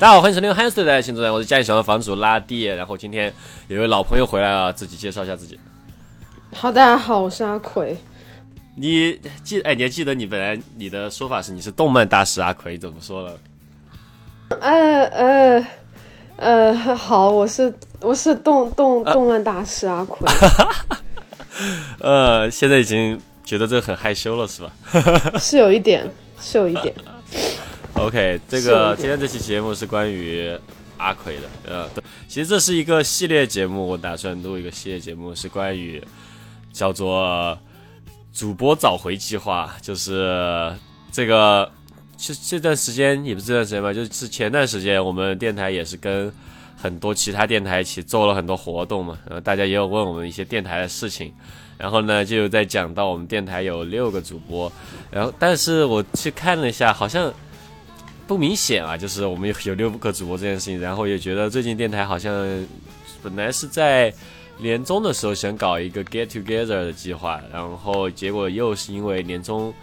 [0.00, 2.64] 大家好，欢迎收听 Hans 的新主人，我是家里小的房主拉蒂。
[2.64, 3.30] 然后今天
[3.68, 5.60] 有一位老朋友回来了，自己介绍一下自己。
[6.54, 7.94] 好，大家好，我是阿奎。
[8.76, 13.38] 你记哎，你还记得你本来你的说法是你是动漫大师阿奎，怎么说了？
[14.58, 15.66] 呃呃
[16.38, 20.26] 呃，好，我是我是动动动漫大师阿奎。
[22.00, 24.72] 呃，现在已经觉得这个很害羞了，是吧？
[25.38, 26.10] 是有一点，
[26.40, 26.94] 是有一点。
[27.94, 30.56] OK，这个今天这期节目是关于
[30.96, 36.02] 阿奎的，呃，对，其实这是一个系列节目，我打算录一个系列节目，是关于
[36.72, 37.58] 叫做
[38.32, 40.72] 主播找回计划，就是
[41.12, 41.70] 这个，
[42.16, 46.32] 这这段时间也不是这段时间吧，就是前段时间我们电台也是跟
[46.76, 51.32] 很多其他电台一起做了很多活动嘛，然后大家也有问我们一些电台的事情，
[51.76, 54.72] 然后呢就有在讲到我们电台有六个主播，
[55.10, 57.30] 然后但是我去看了一下，好像。
[58.30, 62.32] 不明显啊，就是我们有有六个主播这件事情，然后也觉得最近电台好像
[63.24, 64.14] 本来是在
[64.56, 69.74] 年终的时候想搞一个 get together 的计划，然后结果又是因为年终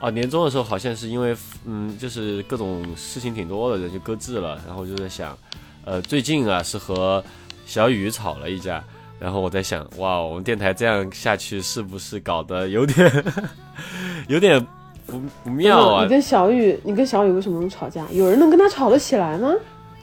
[0.00, 5.36] 啊年终的时候好像是因为嗯就是各种事情挺多的，人就搁置了，然后就在想，
[5.84, 7.22] 呃最近啊是和
[7.66, 8.82] 小雨吵了一架，
[9.20, 13.24] 然后我在想哇我们电台这样下去是不是搞得有点
[14.28, 14.66] 有点
[15.06, 16.08] 不不妙啊你？
[16.08, 18.06] 跟小雨，你跟小雨为什么能吵架？
[18.10, 19.52] 有人能跟他吵得起来吗？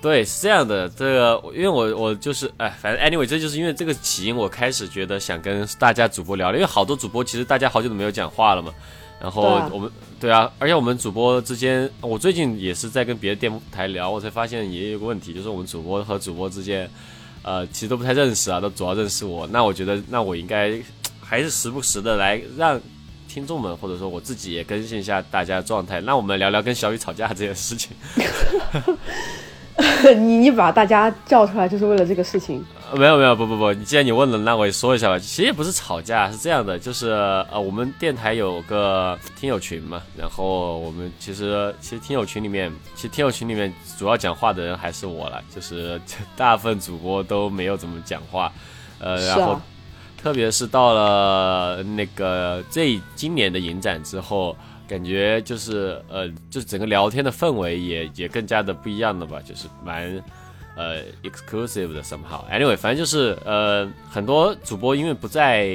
[0.02, 8.73] 对，是这样的，这个因为我我就是哎，反正 anyway，这就是因为这个起因，我开始觉得想跟大家主播聊了，因为好多主播其实大家好久都没有讲话了嘛，
[9.19, 16.90] 然后我们对啊，而且我们主播之间，我最近也是在跟别的电台聊，我才发现也有个问题，就是我们主播和主播之间，
[17.41, 20.79] 呃，其实都不太认识啊，都主要认识我，那我觉得那我应该
[21.19, 22.79] 还是时不时的来让。
[23.29, 26.01] 听众们，或者说我自己也更新一下大家的状态。
[26.01, 27.95] 那我们聊聊跟小雨吵架这件事情。
[30.17, 32.66] 你你把大家叫出来就是为了这个事情？
[32.91, 35.17] 呃没有没有不不不，你既然你问了，那我也说一下吧。
[35.19, 37.09] 其实也不是吵架，是这样的，就是
[37.51, 46.01] 呃，我们电台有个听友群嘛，然后我们其实其实听友群里面，其实听友群里面主要讲话的人还是我了，就是
[46.35, 48.51] 大部分主播都没有怎么讲话，
[49.00, 49.61] 呃，然后啊，
[50.22, 54.56] 特别是到了那个这今年的影展之后，
[54.88, 60.22] 感觉就是呃，就整个聊天的氛围也也更加的不一样了吧，就是蛮
[60.75, 62.44] 呃 exclusive 的 somehow。
[62.52, 65.68] Anyway，反正就是呃很多主播因为不在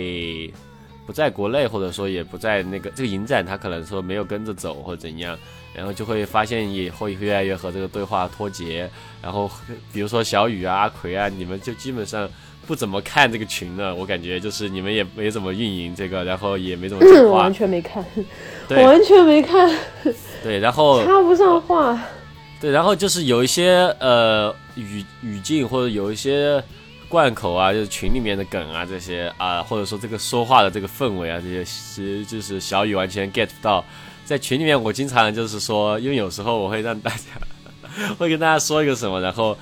[1.07, 5.39] 不在国内，或者说也不在那个这个影展，他可能说没有跟着走或者怎样。
[5.77, 8.89] 然后就会发现也会越来越和这个对话脱节，
[9.21, 9.51] 然后
[9.93, 12.29] 比如说小雨啊、阿奎啊，你们就基本上
[12.67, 18.05] 不怎么看这个群的，我感觉就是你们也没怎么运营这个，然后也没怎么讲话 完，全没看，
[18.69, 19.71] 对完全没看，
[20.43, 21.99] 对，然后插不上话。
[22.61, 26.63] 对，然后就是有一些呃语语境或者有一些
[27.09, 33.85] 贯口啊，就是群里面的梗啊这些啊，或者说这个说话的这个氛围啊这些，其实就是小雨完全 get 不到。
[34.25, 37.19] 在群里面，我经常就是说，因为有时候我会让大家
[38.17, 39.55] 会跟大家说一个什么，然后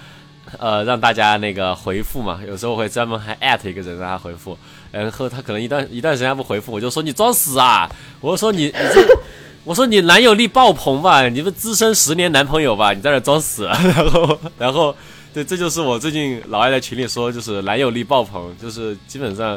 [0.59, 4.57] 呃让大家那个回复嘛，有时候我会专门还艾特一个人让他回复，
[4.91, 7.91] 然后他可能一段一段时间他不回复，我就说你装死啊！
[8.21, 9.19] 我就说你你这。
[9.65, 12.93] 我说你男友力爆棚吧，你不资深十年男朋友吧？
[12.93, 14.93] 你在那装死， 然后然后
[15.33, 19.57] 对，这就是我最近老爱在群里说，就是男友力爆棚，就是基本上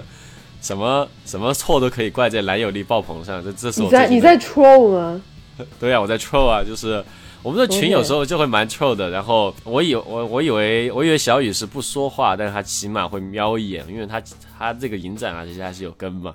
[0.62, 3.44] 什么什么错都可以怪在男友力爆棚上。
[3.44, 5.20] 这这是你在你在 troll 吗？
[5.80, 7.04] 对啊，我在 troll 啊，就是
[7.46, 9.08] 我们的群有时候就会蛮 troll 的。
[9.12, 14.20] 然后我以我我以为我以为小雨是不说话，但是他起码会瞄一眼，因为他
[14.58, 16.34] 他这个影展啊这些还是有跟嘛。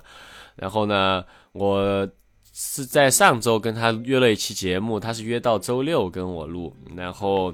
[0.55, 1.21] 然后呢，
[1.51, 2.07] 我
[2.53, 7.53] 是在上周跟他约了一期节目，他是约到周六跟我录，然后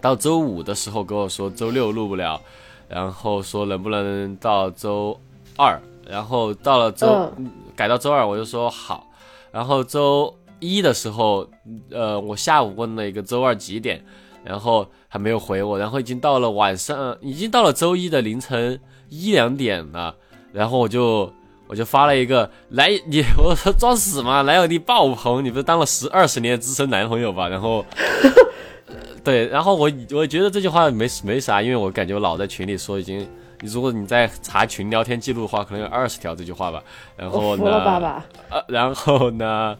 [0.00, 2.40] 到周五的时候跟我说周六录不了，
[2.88, 5.16] 然后说能不能到周
[5.56, 7.32] 二，然后到了周、
[7.76, 9.06] 改到周二，我就说好，
[9.52, 11.46] 然后周一的时候，
[11.90, 14.02] 呃，我下午问了一个周二几点，
[14.44, 20.14] 然后还没有回我，然后已经到了晚上，已经到了周一的凌晨一两点了，
[20.52, 21.32] 然后我就
[21.66, 24.42] 我就发了一个来你我说装死吗？
[24.44, 27.48] 来有你爆棚，你不是当了十二十年资深男朋友吧？
[27.48, 27.84] 然后。
[29.24, 33.24] 对，然后我我觉得这句话没没啥，因为我感觉我老在群里说已经，
[33.60, 36.82] 如果你在查群聊天记录的话，可能有二十条这句话吧。
[37.16, 38.24] 然后呢，爸爸。
[38.50, 39.78] 呃，然后呢，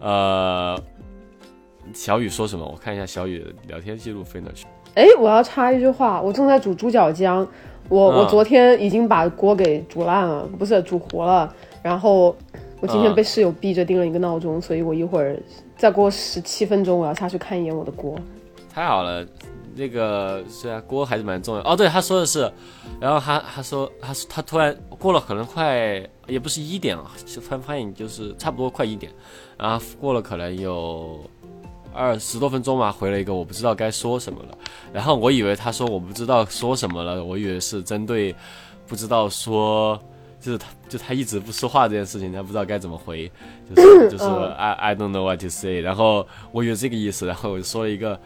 [0.00, 0.78] 呃，
[1.92, 2.64] 小雨说什么？
[2.64, 4.66] 我看一下小雨的聊天记录飞哪去？
[4.94, 7.46] 哎，我要插一句话，我正在煮猪脚姜，
[7.88, 12.36] 我、我嗯昨天已经把锅给煮烂了，不是煮糊了，然后
[12.80, 15.38] 我今天嗯被室友逼着定了一个闹钟，所以我一会儿
[15.76, 18.18] 再过十七分钟我要下去看一眼我的锅。
[18.72, 19.24] 太好了，
[19.76, 21.62] 那个虽然锅还是蛮重要。
[21.62, 22.50] 哦，对，他说的是，
[23.00, 29.12] 然后他他说他说他突然过了可能快也不是一点了，就突然发现就是差不多快一点，
[29.58, 31.20] 然后过了可能有
[31.92, 34.56] 二十多分钟吧，回了一个我不知道该说什么了。
[34.92, 38.34] 然后我以为他说我不知道说什么了，我以为是针对
[38.86, 40.00] 不知道说。
[40.40, 43.28] 就是他，就他一直不说话这件事情，他不知道该怎么回，
[43.68, 45.80] 就是就是 I I don't know what to say。
[45.80, 48.18] 然后我以为这个意思，然后我就说了一个，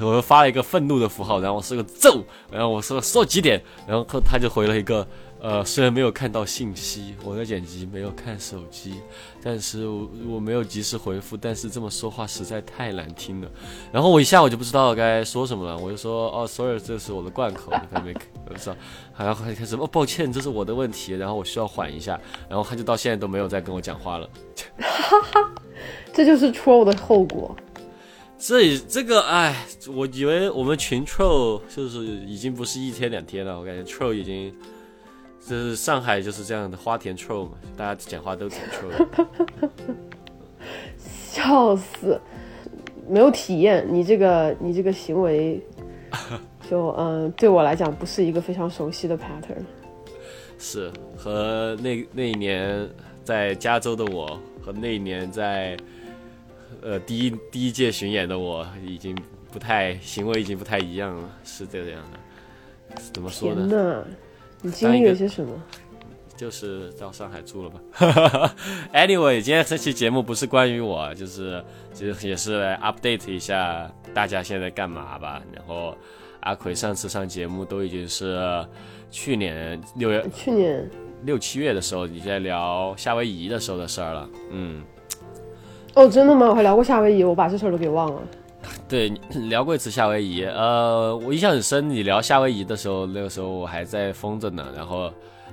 [0.00, 5.06] 我发了一个愤怒的符号，然后我说个揍，然后我说说几点，然后他就回了一个。
[5.42, 9.00] 呃，虽然没有看到信息，我在剪辑，没有看手机，
[9.42, 13.50] 但是我我没有及时回复，但是这么说话实在太难听了。
[13.90, 18.14] 然后我一下我就不知道该说什么了，我就说哦，sorry，这是我的惯口，你看没？
[18.50, 18.76] 我说，
[19.16, 22.20] 然后开始哦，抱歉，这是我的问题，然后我需要缓一下。
[22.46, 24.28] 然后他就到现在都没有再跟我讲话了。
[24.78, 25.54] 哈哈，
[26.12, 27.56] 这就是 troll 的后果。
[28.36, 34.54] 这这个哎，我以为我们群 troll 就是已经不是一天两天了，我感觉 troll 已经。
[35.50, 39.04] 就是上海就是这样的花田 troll 嘛，大家讲话都挺 troll。
[40.96, 42.20] 笑死，
[43.08, 45.60] 没有体验，你这个你这个行为，
[46.70, 49.64] 就嗯，对我来讲不是一个非常熟悉的 pattern。
[50.56, 52.88] 是和那那一年
[53.24, 55.76] 在加州的我，和那一年在
[56.80, 59.18] 呃第一第一届巡演的我，已经
[59.50, 63.00] 不太行为已经不太一样了，是这样的。
[63.12, 64.04] 怎么说呢？
[64.62, 65.52] 你经历了些什么？
[66.36, 68.54] 就是到上海住了吧。
[68.94, 71.62] Anyway，今天这期节目不是关于我，就是
[71.92, 75.42] 其实也是来 update 一下大家现在干嘛吧。
[75.52, 75.94] 然后
[76.40, 78.66] 阿奎上次上节目都已经是
[79.10, 80.90] 去年六月，去年
[81.24, 84.28] 六七月的时候，你在聊夏威夷的时候的事儿了。
[84.50, 84.82] 嗯。
[85.94, 86.46] 哦，真的吗？
[86.46, 88.22] 我还聊过夏威夷，我把这事儿都给忘了。
[88.88, 89.08] 对，
[89.48, 91.88] 聊过一次夏威夷，呃，我印象很深。
[91.88, 95.10] 你聊夏威夷的时候，那个时候我还在疯着呢，然后，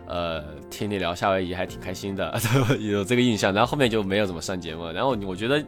[0.08, 2.34] 呃，听你聊夏威夷还挺开心的，
[2.80, 3.54] 有这个印象。
[3.54, 4.86] 然后后面就没有怎么上节目。
[4.92, 5.64] 然后我觉得，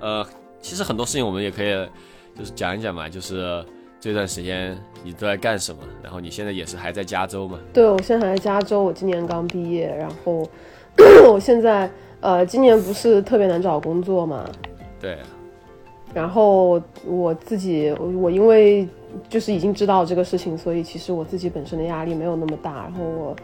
[0.00, 0.26] 呃，
[0.60, 1.70] 其实很多事情我们也可以
[2.38, 3.64] 就是讲一讲嘛，就是
[3.98, 5.80] 这段时间你都在干什么。
[6.02, 7.58] 然后你现在也是还在加州嘛？
[7.72, 9.86] 对，我现在还在加州，我今年刚毕业。
[9.98, 10.48] 然后
[11.32, 11.90] 我现在，
[12.20, 14.44] 呃，今年不是特别难找工作嘛？
[15.00, 15.16] 对。
[16.14, 18.86] 然后我自己，我因为
[19.28, 23.36] 就是已经知道这个事情，所以其实我自己本身的压力没有那么大，然后我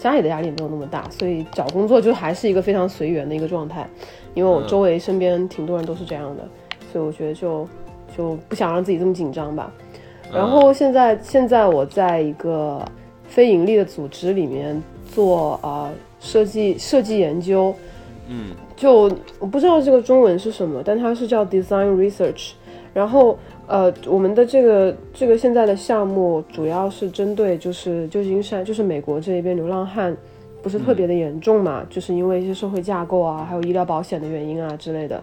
[0.00, 3.88] 家里的压力也没有那么大，所以找工作就还是一个非常随缘的一个状态。
[4.34, 6.46] 因为我周围身边挺多人都是这样的，
[6.92, 7.66] 所以我觉得就
[8.16, 9.72] 就不想让自己这么紧张吧。
[10.32, 12.84] 然后现在现在我在一个
[13.28, 14.82] 非盈利的组织里面
[15.14, 15.90] 做呃
[16.20, 17.74] 设计设计研究。
[18.28, 22.52] 嗯，就我不知道这个中文是什么，但它是叫 design research。
[22.92, 30.16] 然后，呃，我们的这个这个现在的项目主要是针对就是旧金山，就是美国这一边流浪汉
[30.62, 35.22] 不是特别的严重嘛，就是因为一些社会架构啊，还有医疗保险的原因啊之类的。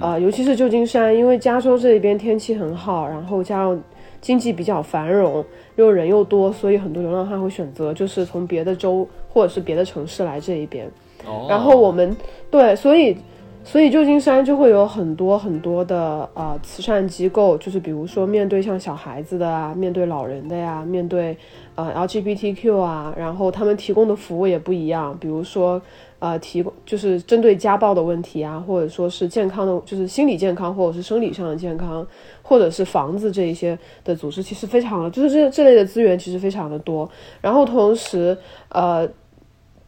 [0.00, 3.78] 呃，尤其是旧金山，因为加州这一边天气很好，然后加上
[4.20, 5.44] 经济比较繁荣，
[5.76, 10.88] 又人又多，所以很多流浪汉会选择就是从别的州或者是别的城市来这一边。
[11.48, 12.16] 然后我们
[12.50, 13.16] 对，所以
[13.64, 21.36] 所以旧金山就会有很多很多的呃慈善机构，就是比如说面对像小孩子的啊，面对老人的呀，面对
[21.76, 25.80] 呃 LGBTQ 啊，然后他们提供的服务也不一样，比如说
[26.18, 32.04] 呃提供就是针对家暴的问题啊，或者说是健康的，就是心理健康或者是生理上的健康，
[32.42, 37.08] 或者是房子这一些的组织，其实非常，就是这这类的资源其实非常的多。
[37.40, 38.36] 然后同时
[38.70, 39.08] 呃。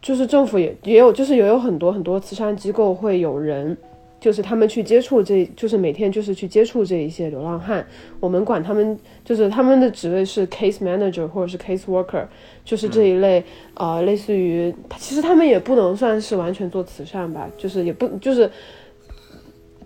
[0.05, 3.75] 就是政府也也有，就是也有很多很多慈善机构会有人，
[4.21, 7.83] 就是他们去接触这，就是每天就是去接触这一些流浪汉。
[8.21, 12.27] 我们管他们，就是他们的职位是 case manager 或者是 case worker，
[12.67, 13.43] 就是这一类，
[13.73, 18.51] 呃，类似于，其实他们也不能算是完全做慈善吧，就是也不就是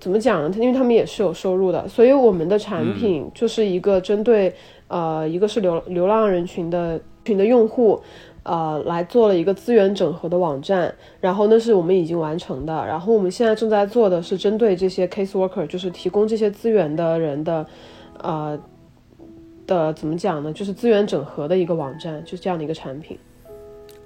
[0.00, 0.52] 怎么讲呢？
[0.58, 4.52] 因为他们也是有收入的，所以我们的产品就是一个针对，
[4.88, 8.00] 呃，一个是流流浪人群的群的用户。
[8.42, 12.72] 呃，来做了一个资源整合的网站，然后那是我们已经完成的。
[12.86, 17.66] 然后我们现在正在做的是针对这些 case worker，就是提供这些资源的人的，
[18.22, 18.58] 呃
[19.66, 20.52] 的怎么讲呢？
[20.52, 23.18] 就是资源整合的一个网站，就这样的一个产品。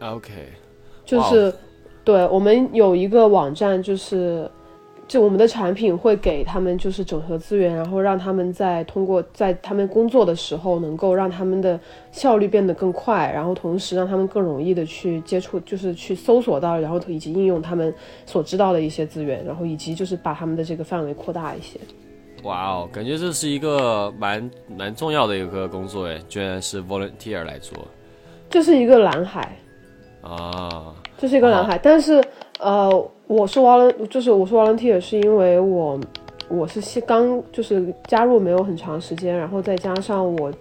[0.01, 0.33] OK，
[1.05, 1.55] 就是
[2.03, 4.51] 对我们有一个网站，就是。
[5.13, 11.79] 就我们的产品会给他们就是整合资源，然后让他们在通过在他们工作的时候，能够让他们的
[12.11, 21.79] 效率变得更快，然后同时让他们更容易的去接触，就是去搜索到，然后以及应用他们所知道的一些资源，然后以及就是把他们的这个范围扩大一些。
[22.45, 27.77] 哇哦，感觉这是一个蛮蛮重要的一个工作哎，居然是 volunteer 来做，
[28.49, 29.55] 这是一个蓝海。
[30.23, 32.22] 啊，这是一个蓝海，但是
[32.63, 35.99] 呃，我是 volunteer，就是我是 volunteer，是因为我
[36.49, 40.53] 我是先刚就是加入没有很长时间，然后再加上我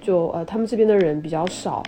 [0.00, 1.82] 就呃他们这边的人比较少。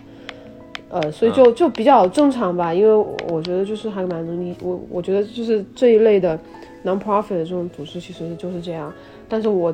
[0.90, 6.37] 呃，所以就就比较正常吧，因为我觉得就是还蛮能理我，我觉得就是这一类的
[6.85, 8.92] non-profit 的这种组织其实就是这样。
[9.28, 9.73] 但是我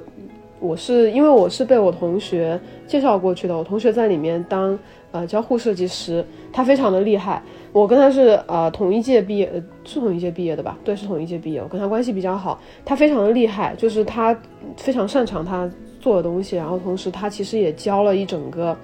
[0.61, 4.77] 我是因为我是被我同学介绍过去的，我同学在里面当
[5.15, 7.41] 呃交互设计师，他非常的厉害。
[7.73, 9.51] 我跟他是呃同一届毕业，
[9.85, 10.77] 是同一届毕业的吧？
[10.83, 11.63] 对，是同一届毕业。
[11.63, 14.37] 我跟他关系比较好，他非常的厉害，就是他
[14.77, 18.77] 非常擅长他做的东西，然后同时他其实也教了一整个。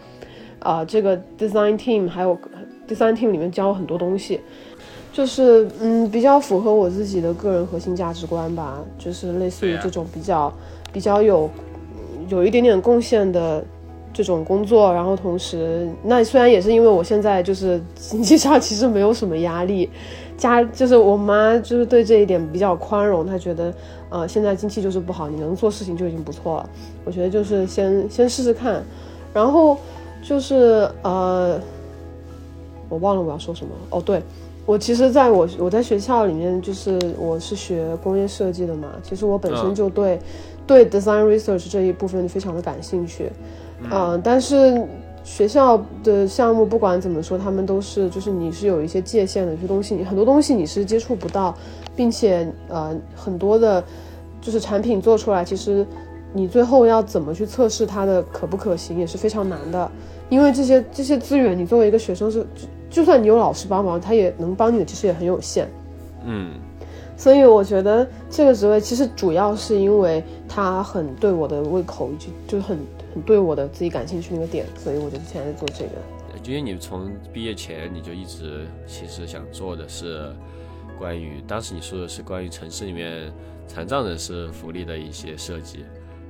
[0.62, 2.38] 啊，这个 design team 还有
[2.86, 4.38] design team 里面教很多东西，
[5.10, 10.52] 就是嗯，比较符合我自己的个人核心价值观吧，就是类似于这种比较
[10.92, 11.48] 比较有
[12.28, 13.64] 有一点点贡献的
[14.12, 19.90] 这种工作，然后同时，那虽然也是因为我现在就是经济上其实没有什么压力，
[20.36, 23.72] 家就是我妈就是对这一点比较宽容，她觉得
[24.08, 26.70] 呃现在经济就是不好，你能做事情就已经不错了，
[27.04, 28.82] 我觉得就是先先试试看，
[29.32, 29.76] 然后。
[30.22, 31.58] 就是呃，
[32.90, 34.02] 我忘了我要说什么哦。
[34.04, 34.22] 对，
[34.66, 38.88] 我其实在我我在学校里面，就是我是学工业设计的嘛。
[39.02, 40.20] 其实我本身就对
[40.66, 43.32] 对 design research 这一部分非常的感兴趣。
[43.90, 44.86] 嗯，但是
[45.22, 51.54] 学校的项目不管怎么说，他们都是就是你是有一些界限的，有些东西你很多东西你是接触不到，
[51.94, 53.82] 并且呃很多的，
[54.40, 55.86] 就是产品做出来其实。
[56.32, 59.90] 你最后要怎么去测试它的可不可行也是非常难的，
[60.28, 62.46] 因为这些这些资源，你作为一个学生是，
[62.88, 65.68] 就算你有老师帮忙，他也能帮你的其实也很有限。
[66.24, 66.52] 嗯，
[67.16, 72.78] 所以我觉得这个职位其实主要是因为他很对我的胃口，就就很很
[73.20, 75.92] 对我的自己感兴趣那个点，所以我就现在做这个。
[76.44, 80.32] 因为你从毕业前你就一直其实想做的是
[80.98, 83.30] 关于当时你说的是关于城市里面
[83.68, 85.84] 残障人士福利的一些设计。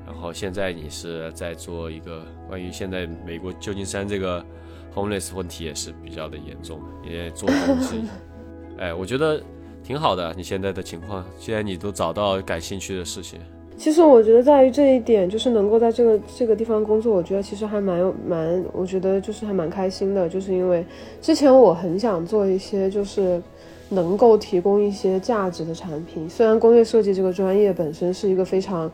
[0.05, 4.45] 然后现在你是在做一个关于现在美国旧金山这个
[4.93, 8.03] homeless 问题也是比较的严重，也做东西。
[8.79, 9.41] 哎，我觉得
[9.85, 10.35] 挺好的。
[10.35, 13.39] 你现在的情况，既然你都找到感兴趣的事情，
[13.81, 20.29] 其实我觉得在于这一点，就是能够在这个这个地方工作，我觉得其实还蛮蛮，我觉得就是还蛮开心的。
[20.29, 20.85] 就是因为
[21.23, 23.43] 之前我很想做一些，就是
[23.89, 26.29] 能够提供一些价值的产品。
[26.29, 28.91] 虽然工业设计这个专业本身是一个非常。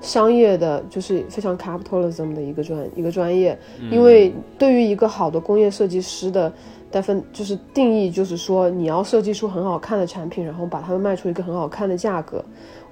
[0.00, 3.58] 商业的，就是非常 capitalism 的一个专一个专业，
[3.90, 6.52] 因为对于一个好的工业设计师的
[6.92, 12.40] defin 就是定义，就是说你要设计出很好看的产品，然后把它们卖出一个很好看的价格。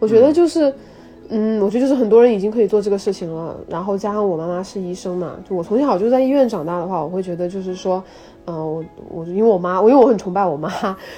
[0.01, 0.75] 我觉得就是，
[1.29, 3.57] 嗯，我觉得就是很多人已经可以做这个事情了。
[3.69, 8.03] 然后加上我妈妈是医生嘛，就我从小就在医院长大的话，我会觉得就是说。
[8.49, 10.71] 嗯，我我因为我妈，我因为我很崇拜我妈，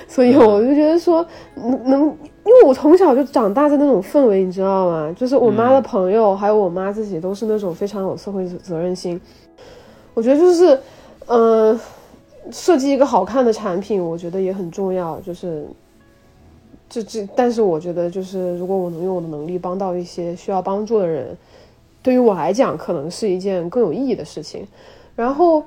[0.07, 1.23] 所以我就觉得说
[1.57, 5.15] 能能，因为我从小就长大在那种氛围，你知道吗？
[5.15, 9.21] 就是我妈的朋友，还有我妈自己都是那种非常有社会责任心。
[10.15, 10.81] 我觉得就是，
[11.27, 11.79] 嗯，
[12.51, 15.21] 设计一个好看的产品，我觉得也很重要。
[15.21, 15.67] 就是，
[16.89, 21.37] 这这，但是我觉得就是，如果我能用我的能力帮到一些需要帮助的人，
[22.03, 24.67] 对于我来讲，可能是一件更有意义的事情。
[25.15, 25.63] 然后。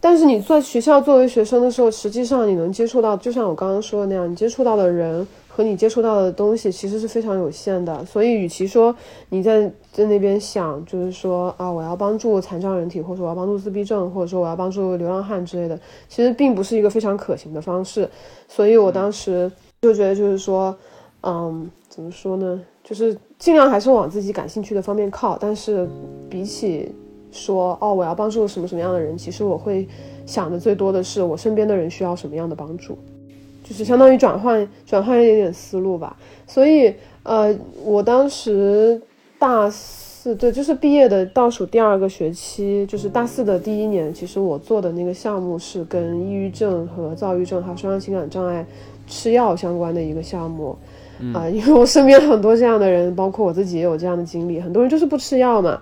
[0.00, 8.04] 但是你在学校作为学生的时候，实际上你能接触到，就像我刚刚说的那样，你接触到的人和你接触到的东西其实是非常有限的。
[8.04, 8.94] 所以，与其说
[9.30, 18.06] 你在在那边想，就是说啊，我要帮助残障人体，或者说我要帮助自闭症，或者说我要帮助流浪汉之类的，其实并不是一个非常可行的方式。
[18.46, 19.50] 所以我当时
[19.84, 20.74] 就觉得，就是说，
[21.22, 22.58] 嗯，怎么说呢？
[22.82, 25.36] 就是尽量还是往自己感兴趣的方面靠。
[25.38, 25.86] 但是
[26.30, 26.90] 比起
[27.30, 29.16] 说哦，我要帮助什么什么样的人？
[29.18, 29.86] 其实我会
[30.24, 32.96] 想的最多的是我身边的人需要什么样的帮助，
[33.62, 36.16] 就是相当于转换转换一点点思路吧。
[36.46, 38.98] 所以呃，我当时
[39.38, 48.64] 大四对，就是毕业的倒数第二个学期，就是大四的第一年，其实我做的那个项目是跟抑郁症和躁郁症还有双向情感障碍
[49.06, 50.76] 吃药相关的一个项目
[51.32, 55.80] 啊， 因为我身边很多这样的人，包括我自己也有这样的经历，很多人就是不吃药嘛，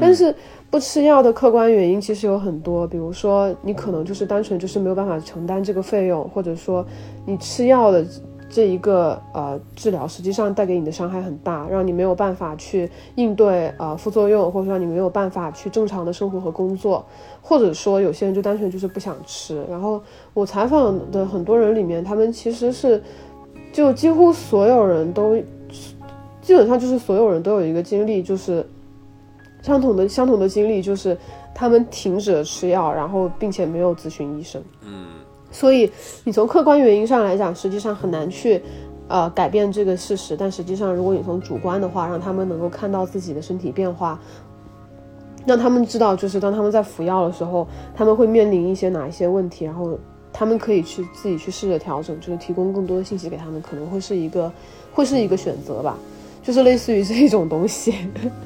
[0.00, 0.34] 但是。
[0.70, 6.86] 不吃药的客观原因其实有很多，比如说你可能就是单纯就是没有办法承担这个费用，或者说
[7.26, 8.06] 你吃药的
[8.50, 17.06] 这一个呃治疗实际上带给你的伤害很大，让你没有办法去应对呃副作用，或者说你没有办法去正常的生活和工作，
[17.40, 19.64] 或者说有些人就单纯就是不想吃。
[19.70, 20.02] 然后
[20.34, 23.02] 我采访的很多人里面，他们其实是
[23.72, 25.40] 就几乎所有人都。
[26.42, 28.66] 基本上就是所有人都有一个经历，就是
[29.62, 31.16] 相同的相同的经历，就是
[31.54, 34.60] 他们停止了吃药，然后并且没有咨询医生。
[34.82, 35.04] 嗯，
[35.50, 35.90] 所以
[36.24, 38.62] 你从客观原因上来讲，实际上很难去
[39.08, 40.36] 呃改变这个事实。
[40.36, 44.18] 但实际上，如果你从主观的话，让他们能够看到自己的身体变化，
[45.44, 49.98] 让他们知道，就是当他们在服药的时候，他们会面临一些哪一些问题，然后
[50.32, 54.52] 他们可以去自己去试着调整，就是提供更多的信息给他们，可能会是一个
[54.92, 55.96] 会是一个选择吧，
[56.42, 57.94] 就是类似于这种东西。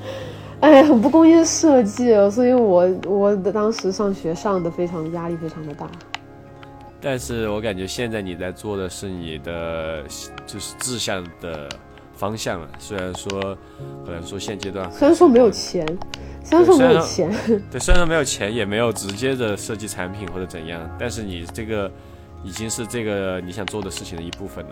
[0.60, 5.86] 哎，很不工业设计，所以我我当时上学上的非常压力非常的大。
[7.04, 10.02] 但是我感觉现在你在做的是你的
[10.46, 11.68] 就是志向的
[12.14, 13.54] 方向了，虽然说
[14.06, 15.86] 可能说现阶段虽然说没有钱，
[16.42, 17.30] 虽然说没有钱，
[17.70, 21.90] 对，虽然说没有钱，也没有直接的设计产品或者怎样，但是你这个
[22.42, 24.70] 已经是这个你想做的事情的一部分了。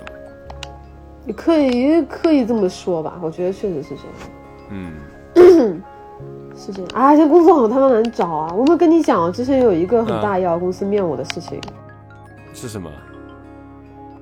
[1.27, 4.31] 你可以可以这么说吧，我觉得确实是这样。
[4.71, 5.83] 嗯。
[6.55, 8.55] 是这样啊，这工作好他妈难找啊！
[8.55, 11.59] 我没有跟你讲，之前有一个很大医药公司面我的事情。
[12.53, 12.91] 是什么？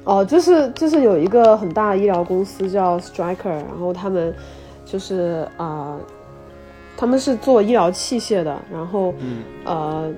[0.05, 4.35] 哦，就是就是有一个很大的医疗公司叫 Striker，然后他们
[4.85, 5.97] 就是啊，
[6.97, 9.13] 他们是做医疗器械的，然后
[9.65, 10.11] 呃，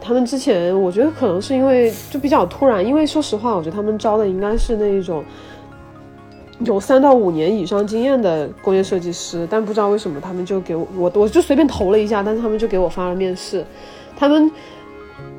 [0.00, 5.22] 他们之前我觉得可能是因为就比较突然，因为说实话，我觉得他们招的应该是那一种。
[6.60, 13.62] 有三到五年以上经验的工业设计师，但不知道为什么他们就给我我我就随便投了一下，但是他们就给我发了面试。
[14.16, 14.50] 他们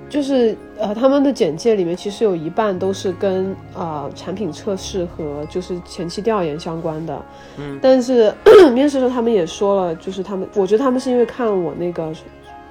[0.09, 7.25] 就是呃，他们的简介里面其实有一半都是跟啊产品测试和就是前期调研相关的。
[7.57, 8.33] 嗯，但是
[8.73, 12.13] 面试的时候他们也说了，就是他们我觉得他们是因为看我那个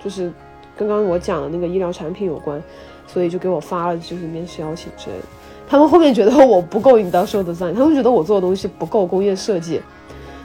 [0.03, 0.33] 就是
[0.77, 2.63] 刚刚我讲的那个医疗产品有关，
[3.07, 5.25] 所以就给我发了就是面试邀请之类的。
[5.69, 9.83] 他们后面觉得我不够 industrial design，他们觉得我做的东西不够工业设计，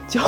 [0.07, 0.19] 就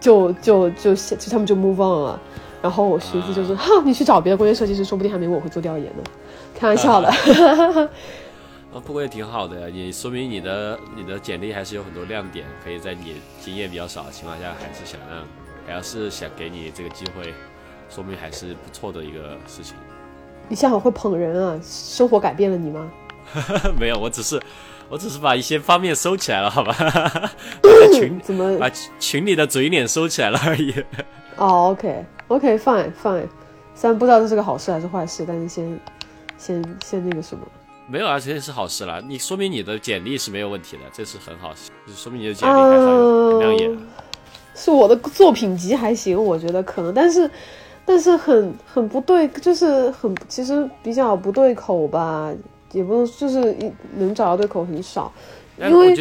[0.00, 2.20] 就就就就他们就 move on 了。
[2.64, 6.02] 然后我寻思就是，哈，你去找别的工业设计师，说不定还没我会做调研呢。
[6.58, 7.08] 开玩笑的。
[8.72, 15.22] 啊，不过也挺好的呀，你说明你的你的简历还是有很多亮点，可以在你经验比较少的情况下，还是想让，
[15.66, 17.34] 还要是想给你这个机会，
[17.90, 19.74] 说明还是不错的一个事情。
[20.48, 22.90] 你幸好会捧人啊，生活改变了你吗？
[23.78, 24.40] 没有，我只是，
[24.88, 26.72] 我只是把一些方面收起来了，好吧？
[27.60, 30.72] 把群怎么把群里的嘴脸收起来了而已。
[31.36, 31.68] 哦
[32.28, 33.28] ，OK，OK，Fine，Fine。
[33.74, 35.80] 虽然不知道这是个好事还是坏事，但是先
[36.38, 37.44] 先先那个什么。
[37.88, 39.02] 没有啊，肯定是好事啦。
[39.06, 41.52] 你说明你的简历是没有问题的，这是很好，
[41.94, 43.78] 说明你的简历还很亮眼。
[44.54, 47.30] 是我的作品集还行，我觉得可能，但是
[47.84, 52.32] 但是很很不对，就是很其实比较不对口吧。
[52.72, 55.12] 也不能就是一能找到对口很少，
[55.60, 55.94] 因为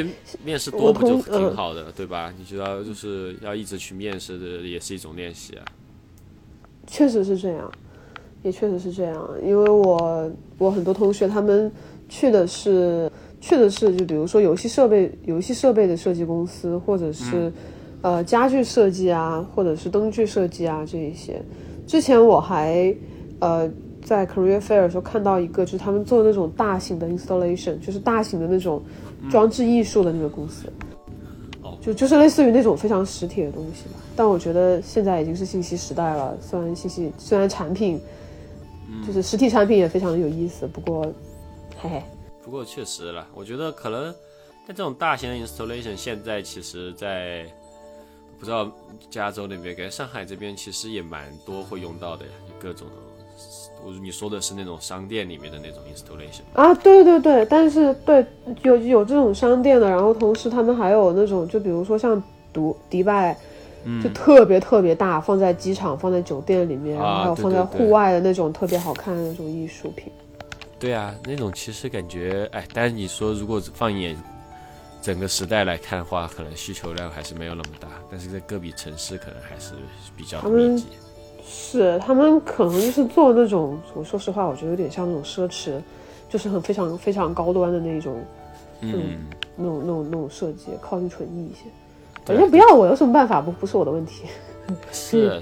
[0.43, 2.33] 面试多不就挺好的，对吧？
[2.35, 5.63] 你知道，就是要一直去面试的，也是一种练习啊。
[6.87, 7.71] 确实是这样，
[8.43, 9.29] 也确实是这样。
[9.43, 11.71] 因为我我很多同学他们
[12.09, 17.51] 去的是去的是，就比如说游戏设备、游戏设备的设计公司，或者是
[18.01, 21.41] 呃家具设计啊，或者是灯具设计啊这一些。
[21.87, 22.95] 之前我还
[23.39, 23.69] 呃。
[24.05, 28.83] 在 Career Fair 的时候看到一个，就是他们做那种大型的 installation，就是大型的那种
[29.31, 30.67] 装置艺术的那个公司，
[31.61, 34.02] 哦，就就是类似于那种非常实体的东西吧。
[34.15, 37.99] 但我觉得现在已经是信息时代了，虽然信息虽然产品，
[39.05, 41.03] 就是实体产品也非常有意思，不过，
[41.81, 42.01] 嘿嘿。
[42.43, 44.11] 不过确实了，我觉得可能
[44.67, 47.45] 在这种大型的 installation，现在其实，在
[48.37, 48.69] 不知道
[49.09, 52.87] 加州那边，跟上海这边其实也蛮多会用到的呀，各种。
[53.85, 58.25] 我你说的是那种商店里面的那种 installation 啊，对对对，但是对
[58.61, 62.21] 有有这种商店的，然后同时他们还有那种，就比如说像
[62.53, 63.37] 迪迪拜，
[64.01, 70.11] 就特别特别大，放在机场、放在酒店里面，然后还有放在户外的那种特别好看的那种艺术品。
[70.79, 74.15] 对啊，那种其实感觉，哎，但是你说如果放眼
[75.01, 79.73] 整个时代来看的话，可能需求量还是没有那么大，但是在个别城市可能还是
[80.15, 80.87] 比较密集。
[81.45, 85.73] 是他们可能就是做那种，我说实话，我觉得有点像那种奢侈，
[86.29, 88.15] 就是很非常非常高端的那种，
[88.79, 89.25] 嗯，
[89.57, 91.65] 那种那种那种设计，靠近纯艺一些。
[92.25, 93.41] 反正不要我有什么办法？
[93.41, 94.23] 不不是我的问题。
[94.91, 95.41] 是，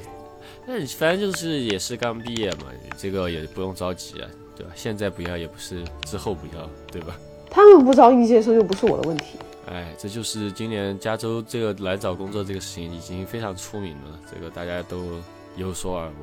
[0.65, 2.65] 那你反正就是也是刚毕业嘛，
[2.97, 4.71] 这个也不用着急啊，对吧？
[4.75, 7.15] 现在不要也不是之后不要，对吧？
[7.49, 9.37] 他们不招应届生又不是我的问题。
[9.67, 14.97] 哎，这就是今年加州这个来找工作这个事情已经非常出名了，这个大家都。
[15.57, 16.15] 有所耳闻，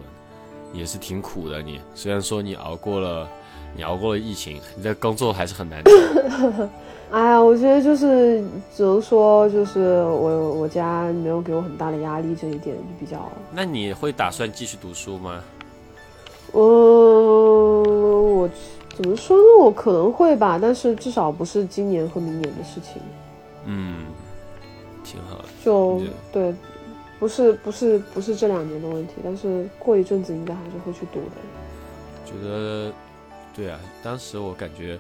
[0.73, 1.61] 也是挺苦的。
[1.61, 3.29] 你虽然说你熬过了，
[3.77, 5.83] 你熬过了疫情，你的工作还是很难。
[7.11, 8.45] 哎呀，我觉得就是
[8.77, 13.31] 只能说，就是我我家没有给我很大的压力，这一点就比较。
[13.51, 15.43] 那你会打算继续读书吗？
[16.53, 16.61] 嗯，
[18.37, 18.51] 我
[18.95, 19.43] 怎么说呢？
[19.61, 23.01] 我可能会吧，但是至少不是今年和明年的事情。
[23.65, 24.05] 嗯，
[25.03, 25.45] 挺好的。
[25.65, 26.55] 就对，
[27.19, 31.37] 不是不是不是这两年的问题，但是过一阵子应该还是会去读的。
[32.27, 32.93] 觉得，
[33.57, 34.99] 对啊，当时我感觉。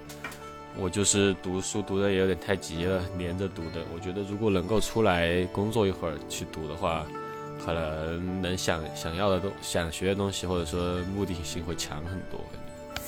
[0.80, 3.82] 我就是读书读的也有点太急了，连着读的。
[3.92, 7.04] 我觉得如果能够出来工作一会儿去读的话，
[7.64, 12.38] 可能能想想要的东想学的东西，或者说目的性会强很多。
[12.52, 12.60] 感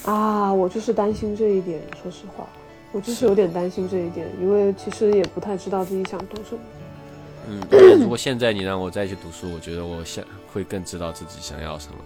[0.04, 1.80] 觉啊，我就是担心这一点。
[2.02, 2.44] 说实话，
[2.90, 6.60] 我就是有点担心这一点，因为其实也不太知道自己想读什么。
[7.48, 11.98] 嗯，如果现在你让我再去读书，我觉得我想会更知道自己想要什么。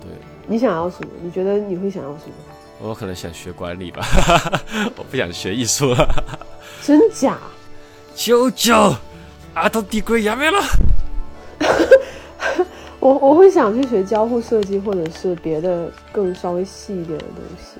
[0.00, 0.10] 对，
[0.46, 1.10] 你想要什么？
[1.22, 2.55] 你觉得你会想要什么？
[2.78, 4.06] 我可能想学管理吧，
[4.96, 6.24] 我不想学艺术了。
[6.82, 7.38] 真假？
[8.14, 8.94] 舅舅，
[9.54, 10.58] 阿斗地鬼压没了。
[13.00, 17.78] 我我会想去学交互设计，或者是别的更稍微细一点的东西。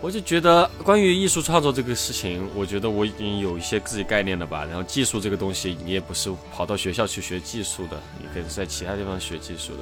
[0.00, 4.64] 我就觉得关于艺术创作这个事情，我觉得我已经有一些自己概念了吧。
[4.64, 9.80] 然后技术这个东西，你也不是跑到学校去学技术的，你可以在其他地方学技术的。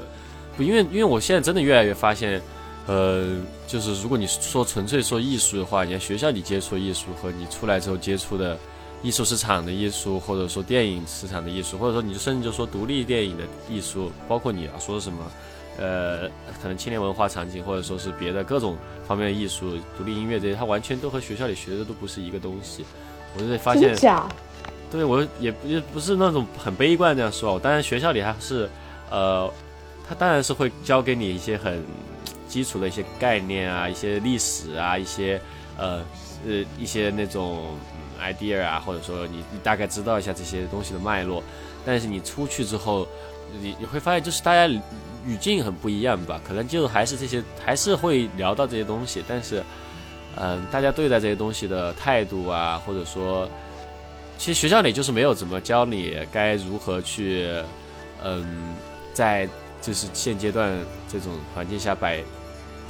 [0.56, 2.42] 不，因为因为我现在真的越来越发现。
[2.86, 3.36] 呃，
[3.68, 8.58] 就是如果你说纯粹说艺术的话，你在学校里接触艺术和你出来之后接触的
[9.02, 15.30] 艺术市场的艺术，或者说电影市场的艺术，或者说你甚至就说独立电影的艺术，包括你要说什么，
[15.78, 16.28] 呃，
[16.60, 22.84] 可能青年文化场景，或者说是别的各种方面的艺术、独立音乐这些，它完全都和学校里学的都不是一个东西。
[23.36, 23.94] 我就发现，
[24.90, 28.68] 对我也也不是那种很悲观这样说，当然学校里还是，
[29.10, 29.48] 呃，
[30.08, 31.84] 他当然是会教给你一些很。
[32.50, 35.40] 基础的一些概念啊，一些历史啊，一些
[35.78, 36.02] 呃
[36.44, 37.78] 呃一些那种
[38.20, 41.42] idea 啊，或者说你你大概知道一下这些东西的脉络，
[41.86, 43.06] 但是你出去之后，
[43.62, 44.66] 你你会发现就是大家
[45.24, 46.40] 语境很不一样吧？
[46.46, 49.62] 可能就还是这些，还是会聊到这些东西，但是
[50.36, 53.48] 嗯，大家对待这些东西的态度啊，或者说，
[54.36, 57.48] 其实学校里就是没有怎么教你该如何去
[58.22, 58.74] 嗯，
[59.12, 59.48] 在
[59.80, 60.76] 就是现阶段
[61.08, 62.22] 这种环境下摆。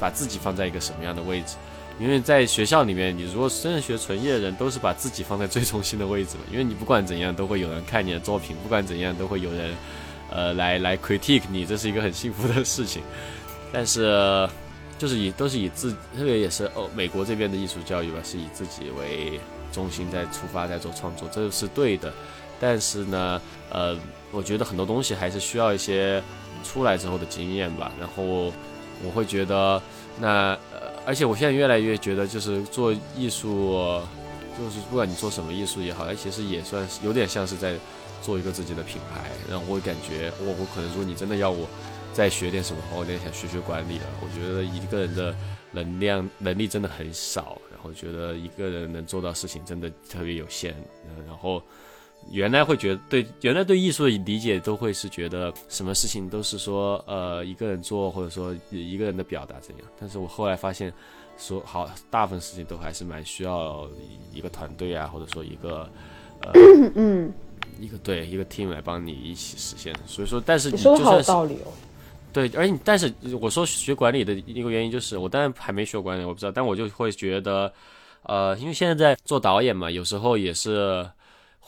[0.01, 1.57] 把自己放在一个什么样的位置？
[2.01, 6.45] 因为在学校里面，你如果真的学纯艺的人，都是把自己放在最中心的位置嘛。
[6.51, 9.75] 因为你不管怎样，都会有人看你的作品；不管怎样，都会有人，
[10.31, 13.03] 呃，来来 critique 你，这是一个很幸福的事情。
[13.71, 14.49] 但是，
[14.97, 19.39] 就是以都是以自，特别也是哦，美国这边的艺术教育吧，是以自己为
[19.71, 22.11] 中心在出发，在做创作，这是对的。
[22.59, 23.95] 但是呢，呃，
[24.31, 26.23] 我觉得很多东西还是需要一些
[26.65, 27.93] 出来之后的经验吧。
[28.01, 28.51] 然后。
[29.05, 29.81] 我会觉得，
[30.19, 34.01] 那呃，而且我现在越来越觉得，就是做艺术，
[34.59, 37.75] 就是不管你做什么艺术也好，它其实也算是有点像是在
[38.23, 39.31] 做一个自己的品牌。
[39.49, 41.67] 然后我感觉，我我可能说你真的要我
[42.13, 44.07] 再学点什么的，话，我有点想学学管理了。
[44.21, 45.35] 我觉得一个人的
[45.73, 50.75] 能量能力真的很少，然后觉得一个人能做到事情真的特别有限，
[51.27, 51.63] 然后。
[52.31, 60.93] 原来会觉得对，原来对艺术的理解都会是觉得什么事情都是说呃一个人做或者说一个人的表达怎样，但是我后来发现，
[61.37, 63.89] 说好大部分事情都还是蛮需要
[64.33, 65.91] 一个团队啊，或者说一个
[66.43, 66.53] 呃
[66.95, 67.33] 嗯
[67.81, 69.93] 一个对一个 team 来帮你一起实现。
[70.07, 71.73] 所以说，但是你说的好有道理哦。
[72.33, 77.73] 对，而且但是我说学管理的一个原因就是，我当然还没学管理，我不知道，但我就会觉得，
[78.23, 81.05] 呃，因为现在在做导演嘛，有时候也是。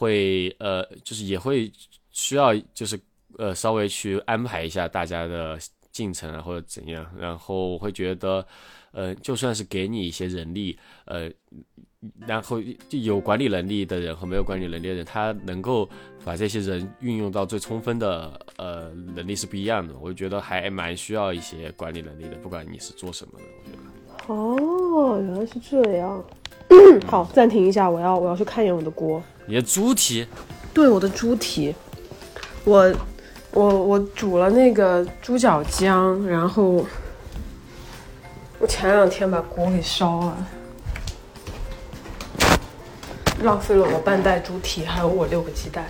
[0.03, 1.71] 会呃，就是也会
[2.11, 2.99] 需要，就是
[3.39, 5.57] 呃，稍微去安排一下大家的
[5.93, 7.07] 进程啊，或者怎样。
[7.17, 8.45] 然后我会觉得，
[8.91, 11.31] 呃，就算是给你一些人力，呃，
[12.27, 12.61] 然后
[12.91, 15.89] 有管理能力的人和没有管理能力的人，他能够
[16.25, 19.95] 把这些人运用到最充分的呃能力是不一样的。
[20.01, 23.45] 我觉得还蛮需要一些管理能力的，不管你是做什么的。
[23.57, 26.25] 我觉得哦，原来是这样。
[27.07, 29.23] 好，暂停一下，我要我要去看一眼我的锅。
[29.47, 30.27] 你的猪蹄？
[30.73, 31.75] 对，我的猪蹄。
[32.65, 32.93] 我
[33.51, 36.87] 我我煮了那个猪脚姜，然后
[38.59, 40.47] 我前两天把锅给烧了，
[43.43, 45.85] 浪费了我半袋猪蹄，还有我六个鸡蛋，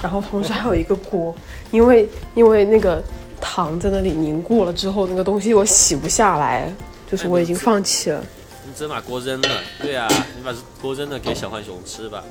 [0.00, 1.34] 然后同时还有一个锅，
[1.72, 3.02] 因为因为那个
[3.40, 6.72] 糖在那里凝固了之后，那个东西我洗不下来，
[7.10, 8.24] 就是我已经放弃了。
[8.64, 9.48] 你真把锅扔了？
[9.80, 12.22] 对呀，你把锅扔了给小浣熊吃吧。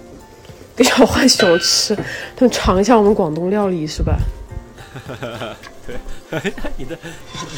[0.76, 1.96] 给小浣熊吃，
[2.36, 4.18] 他们尝一下我们广东料理是吧？
[5.86, 6.42] 对，
[6.78, 6.98] 你的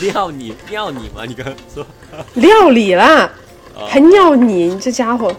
[0.02, 1.86] 料理料理嘛，你刚刚说
[2.36, 3.30] 料理啦，
[3.88, 5.34] 还尿你，你这家伙，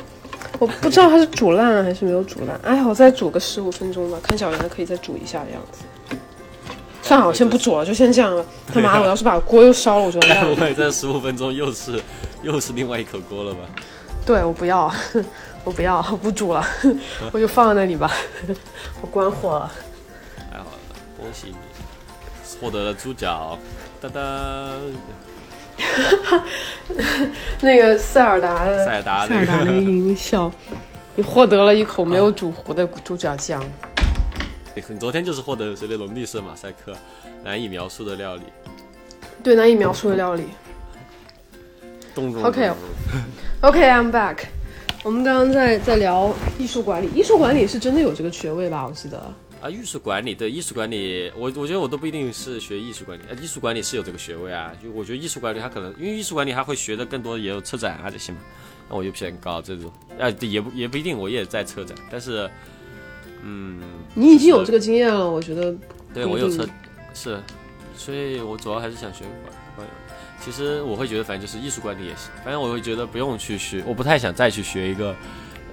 [0.58, 2.58] 我不知道它是煮烂了还是没有煮烂。
[2.62, 6.16] 哎呀，我再煮个十五分钟吧，看小圆可以再煮一下的样子。
[7.02, 8.44] 算了，我先不煮了，就先这样了。
[8.72, 10.20] 他妈，我要是把锅又烧了，我就
[10.56, 12.00] 会这 十五分钟又是
[12.42, 13.60] 又是另外一口锅了吧？
[14.24, 14.92] 对我不要，
[15.68, 16.64] 我不要，我 不煮了，
[17.30, 18.10] 我就放在那里吧。
[19.02, 19.70] 我关火了。
[20.50, 20.78] 太好了，
[21.18, 21.56] 恭喜你
[22.58, 23.58] 获得了猪脚，
[24.00, 24.22] 当当。
[27.60, 30.50] 那个塞尔达的塞尔达塞尔达那个音效，
[31.14, 33.62] 你获得了一口没有煮糊的猪脚酱。
[34.74, 36.96] 你昨天就是获得的是那种绿色马赛克
[37.44, 38.42] 难以描述的料理，
[39.42, 40.44] 对，难以描述的料理。
[42.14, 42.72] 动中 OK
[43.60, 44.46] OK，I'm back。
[45.04, 48.86] 我们刚刚在在聊艺术管理，艺术管理是真的有这个学位吧？
[48.86, 49.18] 我记得。
[49.60, 54.72] 啊，艺术管理对艺术管理，我我觉得我都不一定是学艺术管理，呃，艺术管理是有这个学位啊。
[54.82, 58.38] 就我觉得艺术管理它可能因为艺术管理它会学的更多，也有策展啊这些嘛，
[58.88, 62.48] 那我就偏高这种，啊，也不也不一定，我也在策展，但是，
[63.42, 63.80] 嗯，
[64.14, 65.74] 你已经有这个经验了，我觉得
[66.14, 66.64] 对我有策
[67.12, 67.40] 是，
[67.96, 69.57] 所以我主要还是想学管管。
[70.40, 75.14] 其实我会觉得，反正就是艺术管理也行，反正我会觉得不用去学，我不太想再去学一个，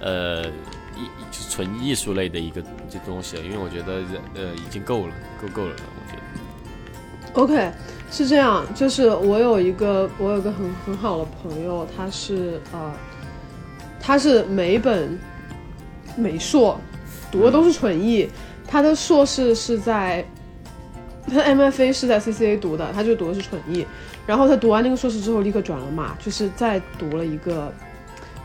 [0.00, 0.44] 呃，
[0.96, 4.02] 艺就是纯艺术类的一个这东西了，因为我觉得
[4.34, 6.22] 呃已经够了，够够了，我觉得。
[7.40, 7.70] OK，
[8.10, 12.92] 是这样，就是我有一个我有个很很好的朋友，他是呃，
[14.00, 15.18] 他是美本
[16.16, 16.80] 美硕，
[17.30, 18.28] 读的都是纯艺，
[18.66, 20.26] 他的硕士是在
[21.26, 23.86] 他 MFA 是在 CCA 读的，他就读的是纯艺，
[24.26, 27.72] 然后他读完那个硕士之后立刻转了嘛，就是再读了一个，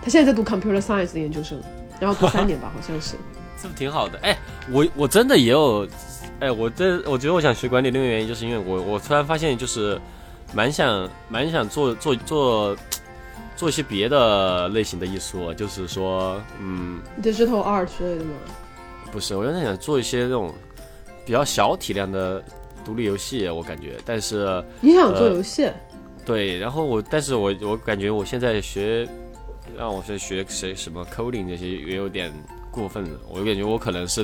[0.01, 1.59] 他现在在读 Computer Science 的研究生，
[1.99, 3.15] 然后读三年吧，好像是。
[3.61, 4.17] 这不挺好的？
[4.19, 4.37] 哎，
[4.71, 5.87] 我我真的也有，
[6.39, 9.99] 哎，我这我觉得我想学管理另一个原因，就是因为我我突然发现，就是
[10.53, 12.75] 蛮想蛮想做做做
[13.55, 18.31] 做一些别的类型的艺术，就是说，嗯，Digital Art 之类的吗？
[19.11, 20.51] 不是，我有点想做一些那种
[21.25, 22.43] 比较小体量的
[22.83, 25.69] 独立游戏，我感觉，但是你想做呃游戏？
[26.25, 29.07] 对，然后我，但是我我感觉我现在学，
[29.77, 32.31] 让我去学谁什么 coding 这些也有点
[32.69, 33.19] 过分了。
[33.29, 34.23] 我感觉我可能是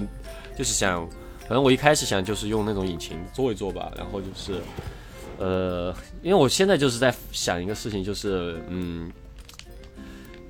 [0.56, 1.08] 就是想，
[1.40, 4.62] 反正我一开始想就是用那种引擎做一做吧，然后就是，
[5.40, 9.12] 呃，因为我现在就是在想一个事情，就是嗯，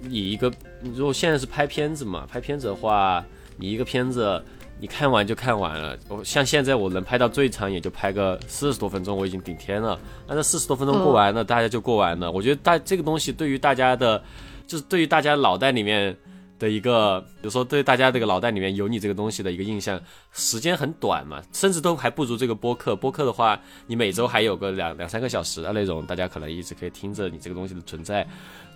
[0.09, 4.43] 以一个如果现在是拍片子嘛，拍片子的话，你一个片子。
[4.79, 9.99] 你看完就看完了，我像现在我能拍到最长也就拍个四十多分钟，我已经顶天了。
[10.27, 12.31] 那这四十多分钟过完了，大家就过完了。
[12.31, 14.21] 我觉得大这个东西对于大家的，
[14.67, 16.15] 就是对于大家脑袋里面
[16.59, 19.99] 的一个，比如说对大家这个脑袋里面有你这个东西的一个印象，
[20.31, 22.95] 时间很短嘛，甚至都还不如这个播客。
[22.95, 28.27] 播客的话，你每周还有个两两三个小时的那种，大家可能一直可以听着你这个东西的存在。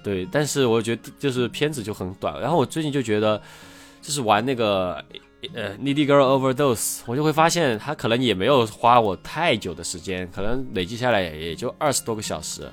[0.03, 2.41] 对，但是我觉得就是片子就很短。
[2.41, 3.39] 然后我最近就觉得，
[4.01, 5.05] 就是玩那个。
[5.53, 12.69] 呃，Needy Girl Overdose，我就会发现他可能也没有花我太久的时间，可能累计下来也就二十多个小时。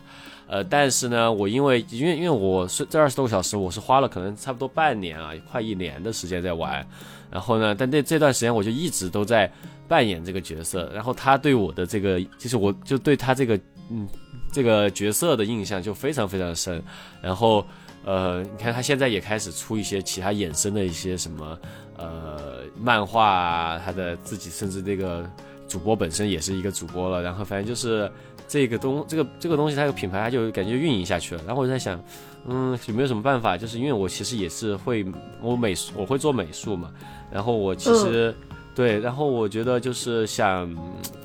[0.47, 6.87] 呃，但是呢，我因为因为因为我是这二十多个小时，我是花了可能差不多半年啊，快一年的时间在玩。
[7.31, 9.51] 然后呢，但这这段时间我就一直都在
[9.87, 10.91] 扮演这个角色。
[10.95, 14.09] 然后他对我的这个，就是我就对他这个嗯
[14.53, 16.83] 这个角色的印象就非常非常深。
[17.21, 17.67] 然后
[18.05, 21.59] 呃，你看他现在也开始出一些其他衍生的一些什么。
[21.99, 25.29] 呃，漫画啊，他的自己甚至这个
[25.69, 28.11] 主播本身也是一个主播了，然后反正就是
[28.47, 31.43] 这个东这个这个东西，它有品牌，它就感觉运营下去了。
[31.47, 32.01] 然后我就在想，
[32.47, 33.59] 嗯，有没有什么办法？
[33.59, 35.05] 就是因为我其实也是会，
[35.43, 36.91] 我美术我会做美术嘛，
[37.31, 38.35] 然后我其实、
[38.75, 40.73] 对，然后我觉得就是想，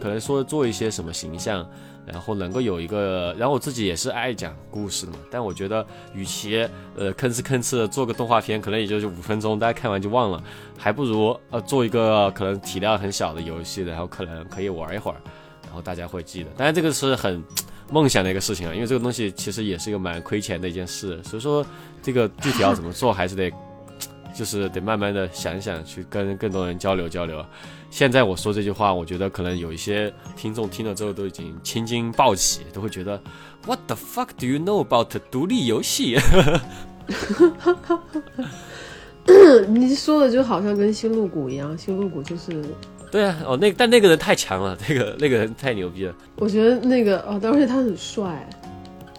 [0.02, 1.66] 可能说做一些什么形象。
[2.06, 6.58] 然后能够有一个，然后我自己也是爱讲故事的嘛，但我觉得与其
[6.96, 10.44] 呃吭哧吭哧做个动画片，可能也就是五分钟，大家看完就忘了，
[10.78, 15.18] 还不如呃做一个可能体量很小的游戏，然后可能可以玩一会儿，
[15.64, 16.50] 然后大家会记得。
[16.58, 17.42] 当然这个是很
[17.90, 21.66] 梦想的一个事情啊，因为这个东西其实也是一个蛮亏钱的一件事，所以说
[22.02, 23.52] 这个具体要怎么做，还是得
[24.36, 27.46] 就是得慢慢的想一想，去跟更多人交流交流。
[27.94, 33.22] 现在我说这句话，我觉得可能有一些听众听了之后都已经青筋暴起，都会觉得
[33.68, 36.18] What the fuck do you know about 独立游戏？
[39.68, 42.66] 你说的就好像跟星露谷一样，星露谷就是，
[43.12, 46.16] 对啊，哦，那但那个人太强了，那个那个人太牛逼了。
[46.38, 48.50] 我觉得那个哦，而且他很帅。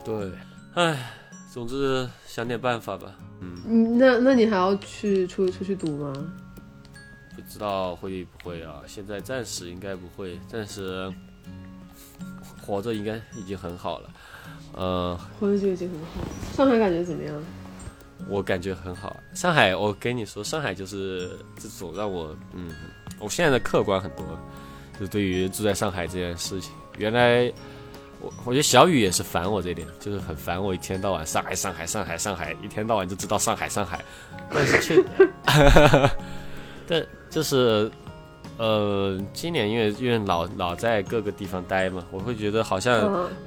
[0.04, 0.32] 对，
[0.74, 1.12] 唉，
[1.52, 3.06] 总之想点办法吧。
[3.40, 6.12] 嗯，嗯，那那你还要去出出去赌吗？
[7.54, 8.82] 不知道会不会啊？
[8.84, 11.08] 现在暂时应该不会，暂时
[12.60, 14.10] 活着应该已经很好了。
[14.72, 16.28] 呃，活着就已经很好。
[16.52, 17.32] 上海感觉怎么样？
[18.28, 19.16] 我感觉很好。
[19.34, 22.72] 上海，我跟你说，上海就是这种让我，嗯，
[23.20, 24.24] 我现在的客观很多，
[24.98, 26.72] 就对于住在上海这件事情。
[26.98, 27.52] 原来
[28.20, 34.04] 我我觉得小雨也是烦我这点，就是很烦我一天到晚上海上海上海上海，一天到晚就知道上海上海，
[34.50, 35.04] 但是却，
[36.86, 37.90] 但就是
[38.58, 43.00] 呃，今年因为因为老老在各个地方待嘛，我会觉得好像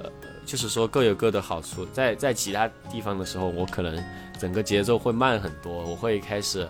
[0.04, 0.12] 呃，
[0.46, 4.04] 就是说各有各的好处，在在其他地方的时候，我可能
[4.38, 6.68] 整个节奏会慢很多，我会开始。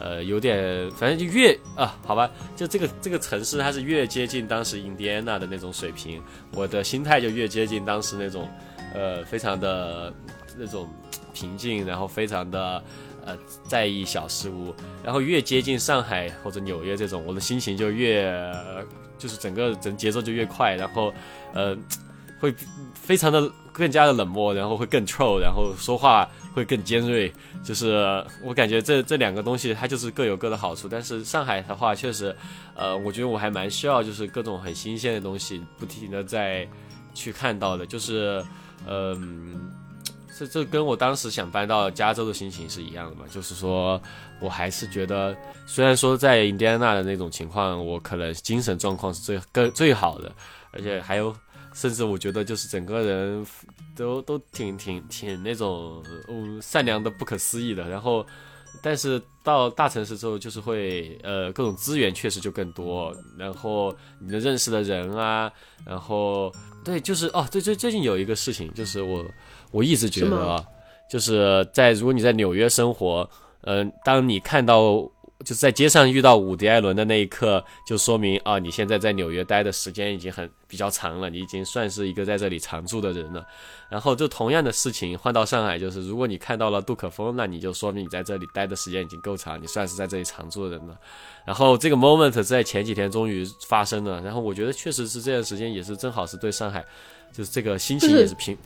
[0.00, 8.48] 呃，有点，反正就越啊，好吧，就这个这个城市，它是越接近当时印第安纳的那种水平，我的心态就越接近当时那种，
[8.94, 10.14] 呃，非常的
[10.56, 10.88] 那种
[11.34, 12.80] 平静，然后非常的
[13.28, 13.38] 呃
[13.68, 18.32] 在意小事物，然后越接近上海或者纽约这种，我的心情就越
[19.18, 21.12] 就是整个整节奏就越快，然后
[21.52, 21.76] 呃
[22.40, 22.54] 会
[22.94, 26.28] 非常的更加的冷漠，然后会更臭，然后说话。
[26.54, 30.88] 会更尖锐，就是我感觉这这两个东西它就是各有各的好处。
[30.88, 32.34] 但是上海的话，确实，
[32.74, 36.66] 呃，我觉得我还蛮需要就是各种很新鲜的东西，不停的在
[37.14, 37.86] 去看到的。
[37.86, 38.44] 就是，
[38.88, 39.70] 嗯，
[40.38, 43.24] 这这跟我当时想搬到加州的心情是一样的嘛。
[43.30, 44.00] 就是说
[44.40, 50.32] 我还是觉得，虽然说在印第安纳的那种情况，我可能精神状况是最更最好的，
[50.70, 51.34] 而且还有。
[51.74, 53.46] 甚至我觉得就是整个人
[53.94, 58.26] 都都挺挺挺那种嗯善良的不可思议的，然后
[58.82, 65.52] 但是到大城市之后就是会呃各种资源确实就更多，然后你的认识的人啊，
[65.86, 69.24] 然后对就是哦最最最近有一个事情就是我
[69.70, 70.64] 我一直觉得啊
[71.10, 73.28] 就是在如果你在纽约生活，
[73.62, 75.10] 嗯当你看到。
[75.44, 83.46] 就是在街上遇到伍迪·艾伦的那一刻，就说明啊，你现在在纽约待的时间已经很比较长了，你已经算是一个在这里常住的人了。
[83.88, 90.98] 然后，就同样的事情换到上海，就是如果你看到了杜可风，那你就说明你在这里待的时间已经够长，你算是在这里常住的人了。
[91.46, 94.20] 然后，这个 moment 在前几天终于发生了。
[94.20, 96.84] 然后，我觉得确实是这段时间也是正好是对上海，
[97.32, 98.58] 就是这个心情也是平。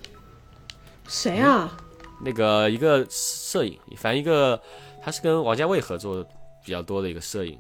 [1.09, 1.77] 谁啊？
[2.25, 4.61] 那个一个摄影，反正一个
[5.03, 6.27] 他是跟王家卫合作。
[6.65, 7.59] 比较多的一个摄影，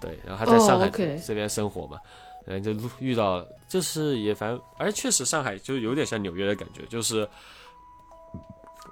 [0.00, 1.98] 对，然后他在上海这边生活嘛，
[2.46, 7.28] 然后就遇到，就是也反正，而确实上海就有点像纽约的感觉，就是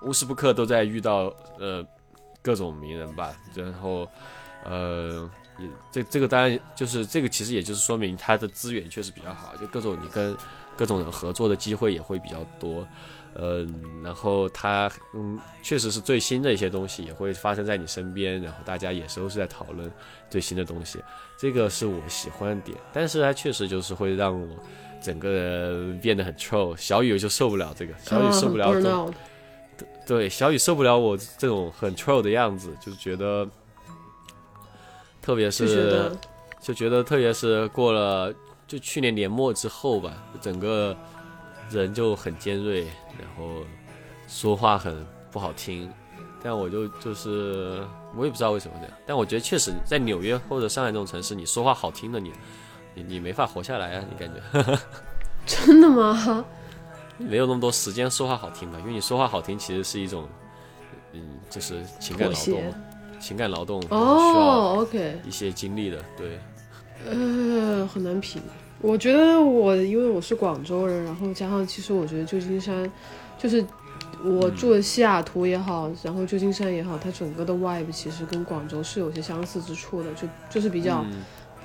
[0.03, 1.83] 无时不刻都在遇到呃
[2.43, 4.07] 各种名人吧，然后
[4.63, 5.27] 呃
[5.59, 10.37] 也这这个当然就是这个其实也就是说明他的资源确实比较好，就各种你跟
[10.77, 12.87] 各种人合作的机会也会比较多。
[13.39, 19.93] 嗯，然后他嗯，确实是最新的一些东西也会发生在你身边，然后大家也是都是在讨论
[20.31, 20.99] 最新的东西，
[21.39, 22.79] 这个是我喜欢的点。
[22.95, 24.49] 但是它确实就是会让我
[25.03, 28.73] 整个人变得很臭，小雨就受不了这个，小雨受不了，
[29.77, 33.47] 对对，小雨受不了我这种很臭的样子，就是觉得，
[35.21, 36.11] 特别是
[36.63, 38.33] 就觉得特别是过了
[38.67, 40.97] 就去年年末之后吧，整个
[41.71, 42.87] 人就很尖锐。
[43.19, 43.63] 然后
[44.29, 45.91] 说话很不好听，
[46.43, 47.85] 但我就就是
[48.17, 52.33] 我也不知道为什么这样，但我觉得确实在纽约或者上海这种城市，你说话好听的你，
[52.95, 54.05] 你你没法活下来啊！
[54.11, 54.79] 你感觉
[55.47, 56.45] 真的吗？
[57.19, 58.79] 没有那么多时间说话好听吧？
[58.81, 60.29] 因为你说话好听其实是一种，
[61.13, 62.75] 嗯，就是情感劳动，
[63.21, 66.39] 情感劳动哦，OK，一些经历的，对，
[67.07, 68.43] 呃，很难评。
[68.83, 72.91] 我觉得我因为我是广州人，然后加上其实我觉得旧金山，
[73.39, 73.65] 就是
[74.23, 81.05] 我住的西雅图也好，然后旧金山也好，它整个的 vibe 其实跟广州是有些相似之处的，就就是比较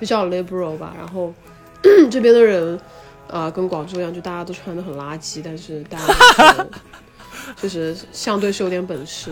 [0.00, 0.94] 比较 liberal 吧。
[0.96, 1.32] 然后
[2.10, 2.80] 这边的人
[3.28, 6.66] 啊，跟广州一样，就大家都穿的很垃圾，但是大家
[7.60, 9.30] 就是相对是有点本事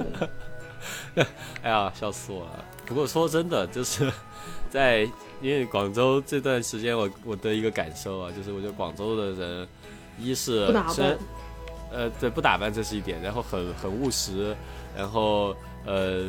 [1.15, 1.27] 的。
[1.63, 2.65] 哎呀，笑死我了！
[2.85, 4.13] 不过说真的，就是
[4.69, 5.09] 在。
[5.41, 9.69] 因为广州这段时间，我我的一个感受啊，就是我觉得广州的人，
[10.19, 11.19] 一是不打扮，
[11.91, 14.55] 呃，对，不打扮这是一点，然后很很务实，
[14.95, 16.25] 然后呃，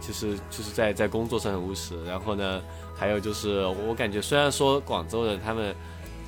[0.00, 2.62] 就是就是在在工作上很务实，然后呢，
[2.96, 5.74] 还有就是我感觉虽然说广州人他们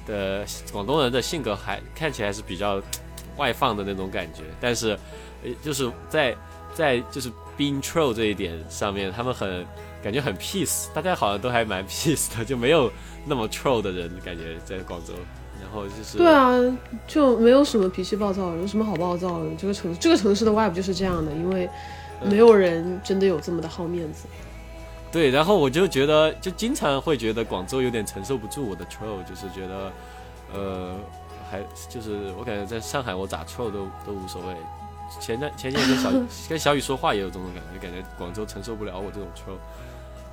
[0.05, 2.83] 的广东人的性格还看起来是比较
[3.37, 4.99] 外放的那种感觉，但是
[5.63, 6.37] 就是在
[6.75, 9.65] 在就是 being true 这一点上面，他们很。
[10.07, 12.89] 感觉很 peace，大家好像都还蛮 peace 的，就没有
[13.25, 15.13] 那么 troll 的人，感觉在广州。
[15.61, 16.53] 然后就是对啊，
[17.09, 19.47] 就没有什么脾气暴躁，有什么好暴躁的？
[19.59, 21.69] 这个城这个城市的 vibe 就是这样的，因为
[22.23, 24.29] 没有人真的有这么的好面子。
[25.11, 29.93] 对，然后我就觉得，就经常会觉得广州有点承受不住我的 troll，就是觉得，
[30.55, 30.95] 呃，
[31.51, 34.55] 还就是我感觉在上海我咋 troll 都都无所谓。
[35.21, 36.11] 前段前几天跟小
[36.51, 39.57] 跟小雨说话也有这种感觉，感觉广州承受不了我这种 troll，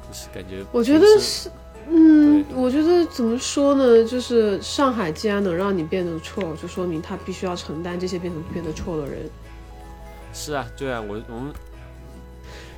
[0.07, 1.49] 就是感觉我觉得是，
[1.89, 4.05] 嗯，我觉得怎么说呢？
[4.05, 9.29] 就是上海既然能让你变得 troll，就说明他必须要承担这些变成变得 troll 的人。
[10.33, 11.53] 是啊，对啊，我我们。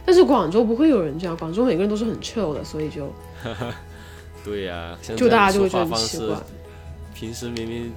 [0.06, 3.12] 但是广州不会有人这样，广州每个人都是很 chill 的，所以就，
[4.46, 6.38] 对呀，就大家就会觉得很奇怪。
[7.16, 7.94] 平时明明，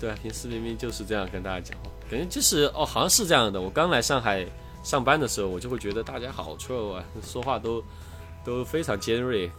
[0.00, 3.60] 对啊，平时明明就是这样跟大家讲话，感觉就是哦，好像是这样的。
[3.60, 4.46] 我刚来上海
[4.84, 7.82] 上班的时候，我就会觉得大家好 chill 啊，说话都
[8.48, 9.50] 都非常尖锐，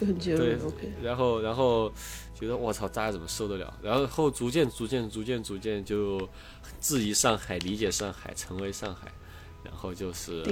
[0.00, 0.56] 就很尖锐。
[0.56, 0.92] OK。
[1.02, 1.92] 然后然后
[2.34, 3.74] 觉得我操，大家怎么受得了？
[3.82, 6.28] 然后后逐渐逐渐逐渐逐渐就
[6.80, 9.12] 质疑上海，理解上海，成为上海。
[9.62, 10.44] 然后就是，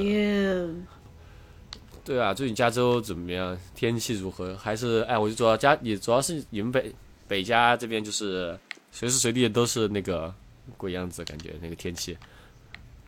[2.04, 3.56] 对啊，最近加州怎么样？
[3.72, 4.56] 天气如何？
[4.56, 6.92] 还是哎，我就主要加你，主要是你们北
[7.28, 8.58] 北加这边就是
[8.90, 10.34] 随时随地都是那个
[10.76, 12.18] 鬼样子，感觉那个天气。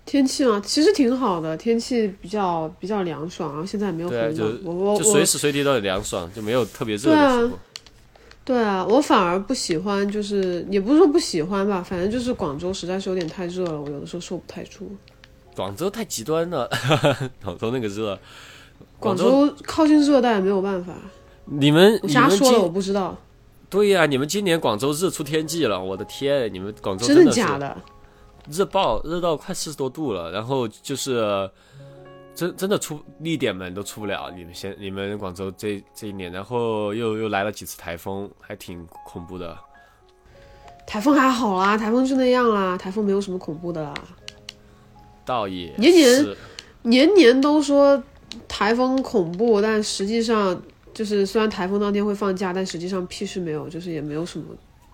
[0.07, 7.59] 天气嘛，其实挺好的，天气比较比较凉爽，然后现在没有很冷，我我就随时随地都很凉爽，就没有特别热的时候。
[8.45, 14.89] 对啊，我反而不喜欢，就是也不是说不喜欢吧，反正就是广州实在是有点太热了，我有的时候受不太住。
[15.57, 16.71] 广州太极端了，
[17.43, 18.17] 广州那个热，
[19.01, 20.95] 广州靠近热带没有办法。
[21.47, 23.19] 你们瞎说了，我不知道。
[23.69, 26.49] 对呀，你们今年广州热出天际了，我的天！
[26.55, 27.77] 你们广州真的假的？
[28.51, 31.51] 热爆，热到快四十多度了，然后就是
[32.35, 34.31] 真真的出一点门都出不了。
[34.37, 39.57] 你们先，你们广州这这一年，然后又又来了几次台风，还挺恐怖的。
[40.87, 43.93] 台风还好啦，台风就那样啦，台风没有什么恐怖的啦。
[45.25, 46.37] 倒也年年
[46.83, 48.01] 年年都说
[48.47, 50.63] 台风恐怖，但实际上
[50.95, 54.47] 就是虽然台风当天会放假，但实际上屁事没有，就是也没有什么。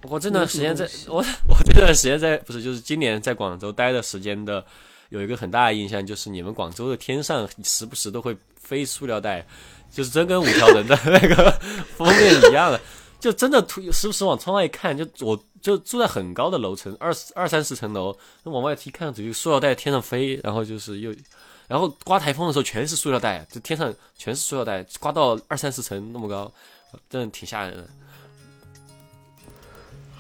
[0.03, 4.65] 我这段 时间在我我这段时间在不是就是今年在广州待的时间的
[5.09, 9.47] 有一个很大的印象，就是你们广州的天上时不时都会飞塑料袋，
[9.91, 11.51] 就是真跟五条人的那个
[11.97, 12.81] 封面一样的，
[13.21, 15.43] 就真的突时不时往窗外一看，就我。
[15.63, 21.15] 就住在很高的楼层，二二三十层楼，那往外一看，只有塑料袋天上飞，然后就是又，
[21.69, 26.53] 然后刮台风的时候全是塑料袋，就天上全是塑料袋，刮到二三十层那么高，
[27.09, 27.89] 真的挺吓人的。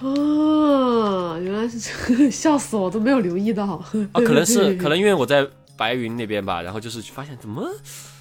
[0.02, 3.64] 哦，原来是这个， 笑死我都没有留意到。
[4.12, 5.46] 啊，可能是可能因为我在
[5.76, 7.68] 白云那边吧，然后就是发现怎么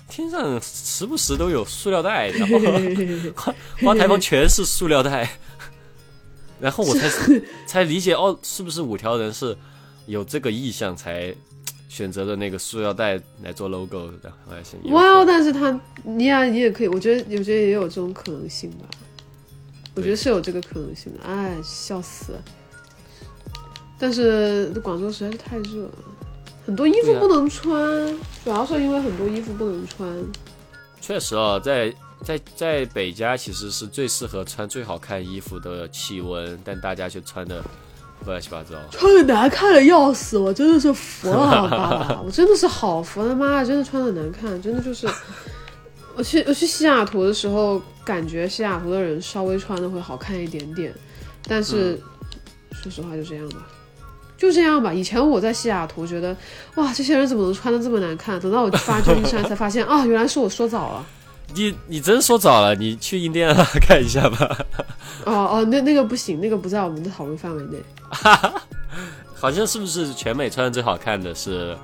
[0.09, 2.59] 天上时不时都有塑料袋，然后
[3.36, 5.29] 花花台风全是塑料袋。
[6.59, 7.09] 然后我才
[7.65, 9.57] 才理解哦，是不是五条人是
[10.05, 11.34] 有这个意向才
[11.89, 14.32] 选择的那个塑料袋来做 logo 的？
[14.91, 15.25] 哇哦！
[15.25, 18.86] 但是他你呀，你也可以，我觉得我觉得也有这种可能性吧。
[19.95, 21.19] 我觉得是有这个可能性的。
[21.23, 22.33] 哎，笑死！
[23.99, 25.91] 但是广州实在是太热了，
[26.65, 27.75] 很多衣服不能穿，
[28.43, 30.07] 主要是因为很多衣服不能穿。
[30.99, 31.93] 确实哦，在。
[32.23, 37.63] 在在北加其实是最适合穿最好看衣服的气温，但大家却穿的
[38.27, 45.09] 乱七八糟，穿的难看的要死，我真的是服了，好吧， 我真的是好服，他妈真的穿的难看，真的就是，
[46.15, 50.93] 我去我去西雅图的时候，感觉西雅图的人稍微穿的会好看一点点，
[51.47, 51.99] 但是
[52.72, 53.68] 说实话就这样吧，
[54.38, 54.93] 就这样吧。
[54.93, 56.36] 以前我在西雅图觉得，
[56.76, 58.39] 哇，这些人怎么能穿的这么难看？
[58.39, 61.06] 等到我发旧金山才发现，啊， 原来是我说早了。
[61.54, 64.66] 你你真说早了，你去印第安纳看一下吧。
[65.26, 67.78] 哦哦，那那个不行，那个不在我们的讨论范围内。
[69.36, 71.76] 好像是不是全美穿的最好看的是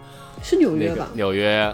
[0.43, 1.07] 是纽约吧？
[1.13, 1.73] 纽约、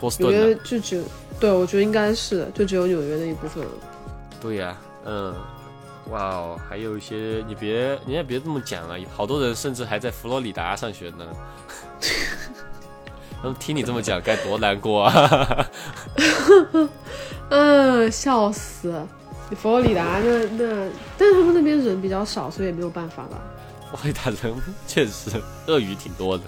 [0.00, 0.32] 波士顿。
[0.32, 1.02] 纽约就只有
[1.38, 3.70] 对，我觉得应该是就只有纽约那一部分了。
[4.40, 5.34] 对呀，嗯，
[6.10, 11.26] 哇哦，还有一些你别你也别这么讲啊，好多人甚至还在佛罗里达上学呢。
[13.60, 15.66] 听你这么讲，该多难过啊！
[17.50, 18.92] 嗯，笑死！
[19.56, 23.38] 佛罗里达那那，但是他们那边人比较少，所以也没有办法吧。
[23.92, 24.52] 佛罗里达人
[24.88, 25.30] 确实
[25.68, 26.44] 鳄鱼挺多的。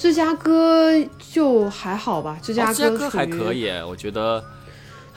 [0.00, 4.42] 芝加哥就还好吧，芝加哥还可以，我觉得。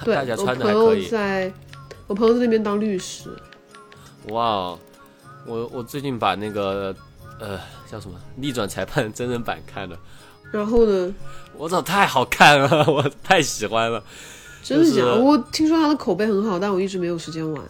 [0.03, 1.07] 对，大家穿的还可以。
[1.07, 1.49] 在
[2.07, 3.29] 我朋友在那边当律师。
[4.27, 4.77] 哇，
[5.45, 6.93] 我我最近把那个
[7.39, 7.57] 呃
[7.89, 9.97] 叫什么逆转裁判真人版看了。
[10.51, 11.13] 然后呢？
[11.55, 14.03] 我操，太好看了， 我太喜欢了。
[14.61, 15.05] 真的假？
[15.05, 15.15] 的？
[15.17, 17.63] 我听说他的口碑很好，但我一直没有时间玩。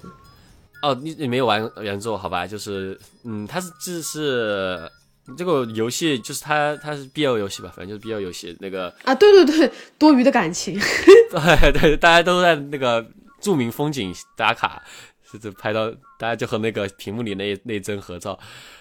[0.82, 2.48] 哦，你你没有玩原作好吧？
[2.48, 4.90] 就是，嗯，他是就是
[5.38, 10.78] 这个游戏就是它，它是 BL 游戏吧，反正就是 BL 游戏那个啊，对对对，多余的感情，
[11.32, 13.06] 对 对，大家都在那个
[13.40, 14.84] 著名风景打卡，
[15.32, 18.38] 就是拍到大家就和那个屏幕里那那帧合照，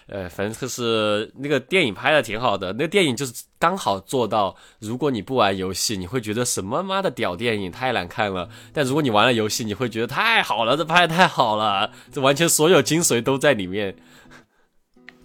[0.08, 13.94] 呃，反正就是那个电影拍的挺好的，那个电影就是刚好做到，如果你不玩游戏，你会觉得什么妈的屌电影太难看了，但如果你玩了游戏，你会觉得太好了，这拍的太好了，这完全所有精髓都在里面。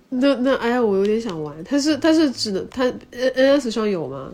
[0.09, 1.63] 那那哎呀，我有点想玩。
[1.63, 4.31] 它是它是只能它 N N S 上有吗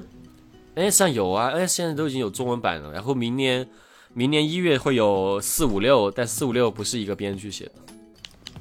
[0.76, 2.92] ？N S 上有啊，N S 现在都已经有中文版了。
[2.92, 3.68] 然后明年
[4.14, 7.72] 明年一月会有四五六，但四五六不是一个编剧写的。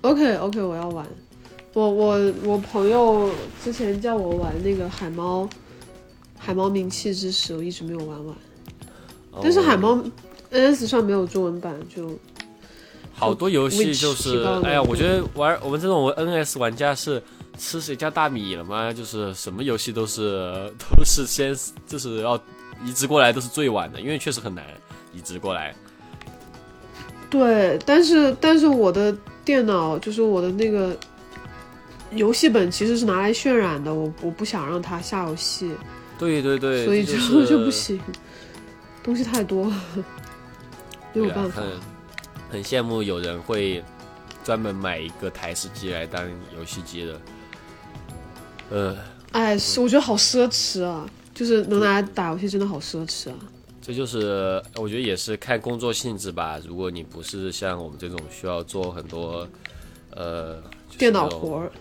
[0.00, 1.06] OK OK，我要玩。
[1.74, 3.30] 我我我朋友
[3.62, 5.48] 之前叫我玩那个海猫
[6.38, 8.34] 海猫名气之时，我一直没有玩完。
[9.42, 10.02] 但是海猫
[10.50, 12.18] N S 上没有中文版就。
[13.22, 17.22] 好多游戏就是，哎呀，我觉得玩我们这种 NS 玩家是
[17.56, 18.92] 吃谁家大米了吗？
[18.92, 21.56] 就是什么游戏都是都是先
[21.86, 22.36] 就是要
[22.84, 24.64] 移植过来都是最晚的，因为确实很难
[25.12, 25.72] 移植过来。
[27.30, 30.96] 对，但是但是我的电脑就是我的那个
[32.10, 35.70] 游戏本其实是拿来渲染的，我我不想让它下游戏。
[36.18, 38.00] 对对对，所以就就 不行，
[39.02, 39.72] 东西太多，
[41.14, 41.62] 没有办法。
[42.52, 43.82] 很羡慕有人会
[44.44, 47.20] 专门买一个台式机来当游戏机的，
[48.70, 48.98] 呃，
[49.30, 53.36] 哎，是我觉得好奢侈啊，就是能拿来打游戏真的好奢侈啊。
[53.80, 56.60] 这就是我觉得也是看工作性质吧。
[56.68, 59.48] 如果你不是像我们这种需要做很多
[60.10, 60.62] 呃
[60.98, 61.72] 电脑活儿，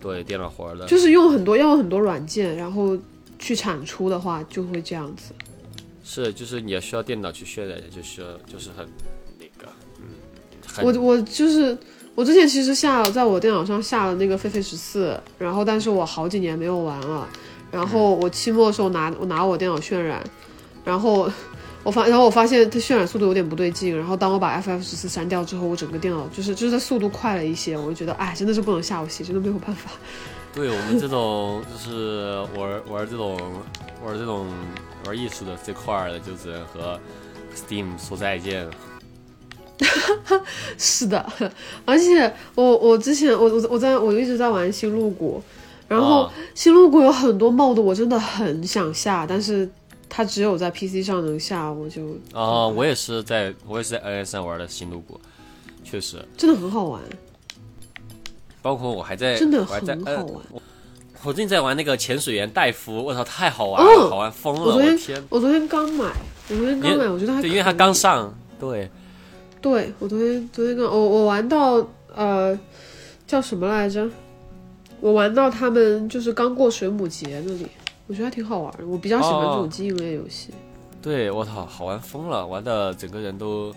[0.00, 2.96] 对电脑活儿的，就是用很多要用很多软件，然后
[3.38, 5.34] 去产出的话，就会这样子。
[6.02, 8.88] 是，就是你要需要电脑去渲染，就需要就是很。
[10.82, 11.76] 我我就是
[12.14, 17.28] 我之前其实下了在我电脑上下了那个《狒狒十四》，然后但是我好几年没有玩了。
[17.70, 20.22] 然后我期末的时候拿我拿我电脑渲染，
[20.84, 21.28] 然后
[21.82, 23.96] 我发然后我发现它渲染速度有点不对劲。
[23.96, 29.90] 然后当我把 FF 十四删掉之后，我整个电脑就是就是它速度快了一些，我就觉得哎真的是不能下游戏，真的没有办法。
[30.54, 33.36] 对我们这种 就是玩玩这种
[34.04, 34.46] 玩这种
[35.06, 37.00] 玩艺术的这块的，就只能和
[37.56, 38.70] Steam 说再见了。
[40.78, 41.24] 是的，
[41.84, 45.42] 而且我我之前我我我在我一直在玩新路谷，
[45.88, 49.68] 然后新路谷有很多 mod，我真的很想下，但是
[50.08, 52.02] 它只有在 PC 上能下，我就
[52.32, 55.20] 啊，我也是在我也是在 NS 上玩的新路谷，
[55.82, 57.00] 确实真的很好玩，
[58.62, 60.42] 包括我还在真的很好玩，
[61.24, 66.04] 我最近在玩那个潜水员戴夫，我操，太好玩了，好玩疯了，我昨天我昨天刚买，
[66.48, 68.88] 我昨天刚买，我觉得还对，因为它刚上，对。
[69.64, 71.82] 对我昨天昨天跟我我玩到
[72.14, 72.58] 呃
[73.26, 74.06] 叫什么来着？
[75.00, 77.66] 我玩到他们就是刚过水母节那里，
[78.06, 78.86] 我觉得还挺好玩的。
[78.86, 80.50] 我比较喜欢这种经营类游戏。
[81.00, 83.74] 对我操，好玩疯了，玩的整个人都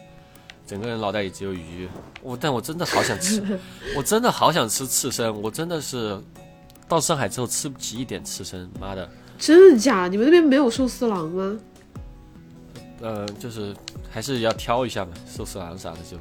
[0.65, 1.87] 整个人脑袋里只有鱼。
[2.21, 3.41] 我但我真的好想吃，
[3.95, 5.41] 我真的好想吃刺身。
[5.41, 6.19] 我真的是
[6.85, 9.09] 到上海之后吃不起一点刺身，妈的！
[9.39, 10.09] 真的假？
[10.09, 11.57] 你们那边没有寿司郎吗？
[13.01, 13.73] 呃，就是。
[14.09, 16.17] 还是要挑一下嘛，寿司郎啥的就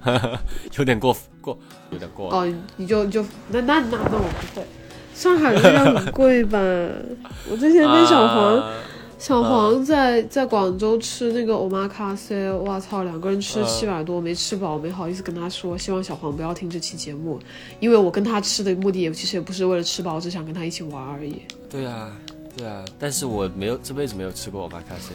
[0.78, 1.58] 有点过过，
[1.90, 2.50] 有点过哦。
[2.76, 4.22] 你就就那那那那我
[4.54, 4.66] 不会，
[5.12, 6.58] 上海的料很贵吧？
[7.50, 8.72] 我之前跟小黄
[9.18, 15.76] 小黄在在广州吃那个欧玛卡塞，我操，两个人吃了七百多，没吃饱，没好意思跟他说。
[15.76, 17.38] 希望小黄不要听这期节目，
[17.80, 21.42] 因为我跟他吃的目的也其实也不是为了吃饱，只想跟他一起玩而已。
[21.68, 22.16] 对啊，
[22.56, 25.12] 对啊，但是我没有这辈子没有吃过欧玛卡塞。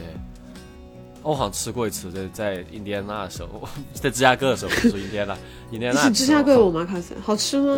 [1.24, 5.38] 我好像吃过一次，在在印第安纳的时候， 在芝加哥的时候，不是说印第安纳，
[5.72, 6.04] 印第安纳。
[6.04, 7.78] 是芝加哥有马卡塞，好吃吗？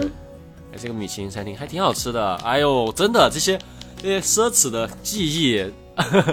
[0.72, 2.36] 哎，这个米其林餐厅还挺好吃的。
[2.38, 3.57] 哎呦，真的这些
[3.97, 5.66] 这些奢侈的记忆，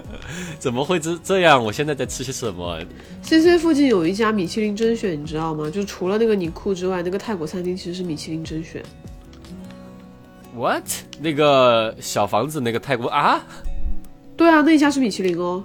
[0.60, 1.64] 怎么会这这样？
[1.64, 2.78] 我现在在吃些什么
[3.22, 5.70] ？C C 附近有一家米其林甄选，你知道吗？
[5.70, 8.82] 就除了那个尼库之外，那个泰国餐厅其实是米其林甄选。
[10.56, 10.84] What？
[11.20, 13.44] 那个小房子那个泰国啊？
[14.36, 15.62] 对啊，那一家是米其林哦。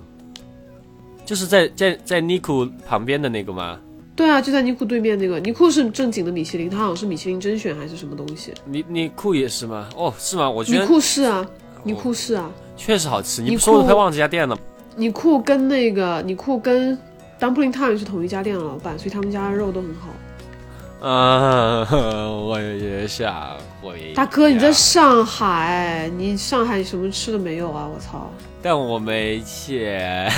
[1.25, 3.79] 就是在在在尼库旁边的那个吗？
[4.17, 5.39] 对啊，就在尼库对面那个。
[5.39, 8.53] 尼库是正经的米其林，它好像是米其林甄选还是什么东西。
[8.65, 9.87] 尼尼库也是吗？
[9.95, 10.49] 哦，是吗？
[10.49, 11.49] 我觉得尼库是啊，
[11.83, 13.41] 尼库是啊，确实好吃。
[13.41, 14.57] 你不说我快忘这家店了。
[14.97, 16.97] 尼库跟那个尼库跟
[17.39, 20.09] Dumpling Time 是同一家店的老板，所以他们家的肉都很好。
[21.01, 24.13] 啊，我也想，我也。
[24.13, 27.87] 大哥，你在上海，你上海什么吃的没有啊？
[27.91, 28.29] 我操！
[28.61, 30.31] 但我没钱，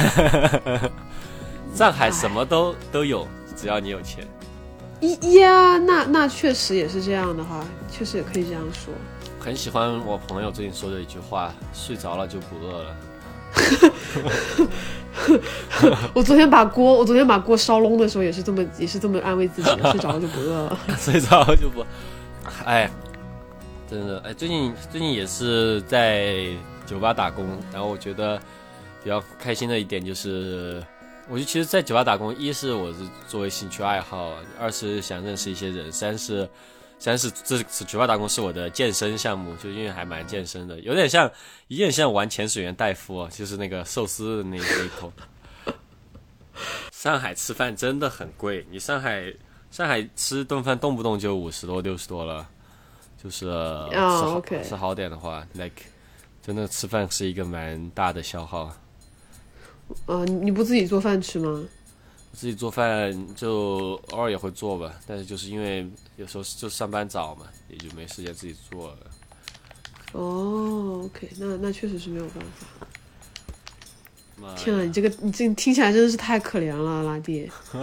[1.75, 4.25] 上海什么都都有，只要你有钱。
[5.33, 7.59] 呀，那那确实也是这样的哈，
[7.91, 8.93] 确实也可以这样说。
[9.41, 12.95] 很喜欢我朋友最近说的一句话：睡着了就不饿了。
[16.13, 20.77] 我昨天把锅，我昨天把锅烧隆的时候也是这么，也是这么安慰自己，睡着了就不饿了。
[20.97, 21.85] 睡着了就不，
[22.65, 22.89] 哎，
[23.89, 26.47] 真的，哎，最近最近也是在
[26.85, 28.37] 酒吧打工，然后我觉得
[29.03, 30.83] 比较开心的一点就是，
[31.29, 36.49] 我就其实，在酒吧打工，一是我是作为兴趣爱好，二是想认识一些人，三是。
[37.03, 41.29] 三是这次酒吧打工是我的健身项目，就因为还蛮健身的，有点像，
[41.67, 45.11] 有点像玩潜水员戴夫，就是那个寿司的那那一口。
[46.93, 49.21] 上海吃饭真的很贵，你上海
[49.69, 52.47] 上海吃顿饭动不动就五十多六十多了，
[53.21, 55.83] 就是、哦吃好吃好点的话，like
[56.41, 58.73] 真的吃饭是一个蛮大的消耗。
[60.05, 61.65] 呃，你不自己做饭吃吗？
[62.33, 68.97] 自己做饭就偶尔也会做吧，但是就是因为有时候就上班早嘛，也就没时间自己做了。
[70.13, 72.67] 哦，OK，那那确实是没有办法。
[74.57, 77.49] 天啊，你这个你这听起来真的是太可怜了，拉弟。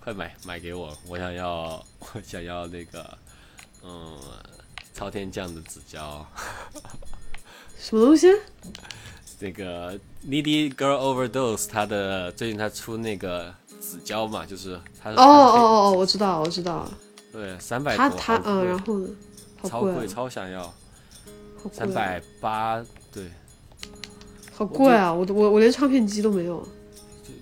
[0.00, 0.94] 快买买给我！
[1.06, 3.18] 我想要，我想要那个，
[3.82, 4.18] 嗯，
[4.94, 6.26] 朝天酱的紫椒，
[7.78, 8.26] 什么东西？
[9.40, 16.88] 那个 Needy Girl Overdose，它的最近它出那个紫胶嘛，就是它哦哦哦哦，我知道，我知道。
[17.32, 19.08] 对，三百多，他他嗯，然后呢？
[19.64, 20.72] 超贵，超想要，
[21.72, 23.30] 三百八，对，
[24.52, 25.12] 好贵啊！
[25.12, 26.66] 我都我我连唱片机都没有。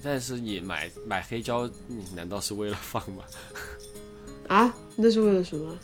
[0.02, 3.22] 但是你买买黑胶，你难道是为了放吗？
[4.48, 5.76] 啊，那是为了什么？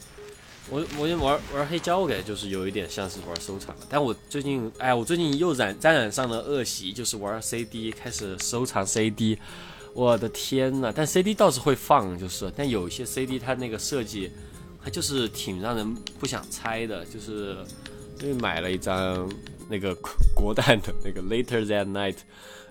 [0.73, 3.77] 我我玩玩黑胶，我感觉就是有一点像是玩收藏。
[3.91, 9.39] 但我最近，哎，我最近又染沾染上了恶习，就是玩 CD，开始收藏 CD。
[9.93, 10.91] 我的天呐！
[10.97, 14.31] 但 CD 倒是会放，就是，但有一些 CD 它那个设计，
[14.83, 17.05] 它就是挺让人不想拆的。
[17.05, 17.59] 就是
[18.23, 19.31] 因为买了一张
[19.69, 19.95] 那个
[20.35, 22.17] 国蛋的那个 Later That Night，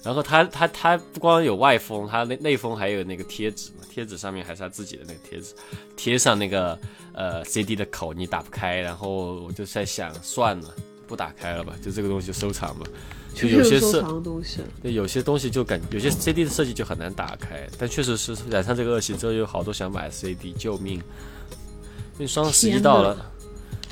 [0.01, 5.53] 然后它它它不光有外封，它内内封还有那个贴纸，贴纸上面还是他自己的那个贴纸，
[5.97, 6.79] 贴上那个
[7.13, 8.77] 呃 CD 的口，你打不开。
[8.79, 10.73] 然后我就在想，算了，
[11.05, 12.85] 不打开了吧，就这个东西就收藏吧。
[13.33, 14.61] 就有些收设藏东西。
[14.81, 20.95] 对，有些东西就感有些 CD 的设计就很难打开，但确实是染上这个恶习之后，有好多想买 CD，救命！
[20.95, 23.31] 因为双十一到了，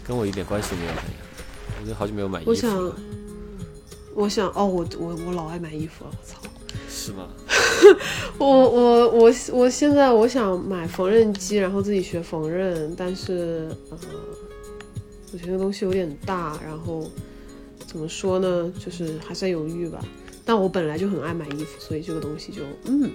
[0.08, 0.92] 跟我一点关系都没有。
[1.82, 2.96] 我就好久没有买衣服我想了，，
[4.14, 6.38] 我想，哦，我我我老爱买衣服了，我操！
[7.00, 7.30] 是吗？
[8.38, 13.98] 我我我我现在我想买缝纫机，然后自己学缝纫，但是呃，
[15.32, 17.10] 我觉得东西有点大，然后
[17.88, 20.04] 怎么说呢，就是还在犹豫吧。
[20.44, 23.10] 但我本来就很爱买衣服，所以这个东西就嗯，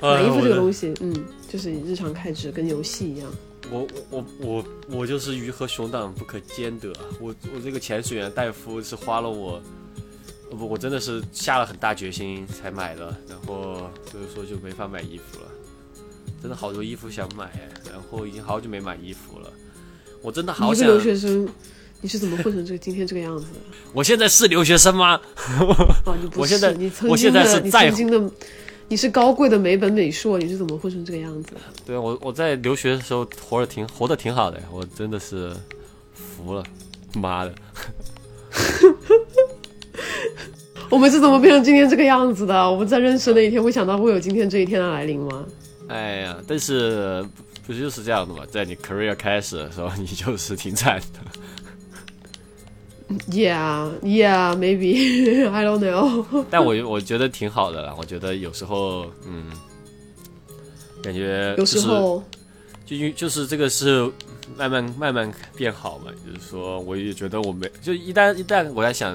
[0.00, 1.14] 买衣服这个东西，西，嗯，
[1.48, 3.30] 就是日常开支跟游戏一样。
[3.70, 6.92] 我我我我就是鱼和熊掌不可兼得。
[7.20, 9.62] 我我这个潜水员戴夫是花了我，呃
[10.54, 15.46] 不，我真的是下了很大决心才买的，然后所以说就没法买衣服了。
[16.40, 17.50] 真的好多衣服想买，
[17.90, 19.50] 然后已经好久没买衣服了。
[20.20, 21.48] 我真的好想你留学生，
[22.02, 23.60] 你是怎么混成这今天这个样子的？
[23.94, 25.18] 我现在是留学生吗？
[26.04, 28.30] 哦，你不是，我现在你曾我现经的，你在是在曾经的，
[28.88, 31.60] 你是高贵的美本美硕，你是怎么混成这个样子的？
[31.86, 35.54] 对啊，我我在留学的时候活得挺活得挺好的，我真的是
[36.14, 36.62] 服了，
[37.14, 37.54] 妈的！
[40.90, 42.70] 我们是怎么变成今天这个样子的？
[42.70, 45.44] 我们在认识的那一天会想到会有今天这一天的来临吗？
[45.88, 47.22] 哎呀，但是
[47.66, 48.44] 不不就是这样的嘛？
[48.50, 51.20] 在你 career 开始的时候，你就是挺惨的。
[53.30, 56.24] Yeah, yeah, maybe I don't know.
[56.50, 57.94] 但我我觉得挺好的啦。
[57.98, 59.44] 我觉得有时候，嗯，
[61.02, 62.24] 感觉有时候，
[62.86, 64.10] 就因就是这个是
[64.56, 66.10] 慢慢慢慢变好嘛。
[66.26, 69.14] 就是说，我也觉得我没就一旦一旦我在想，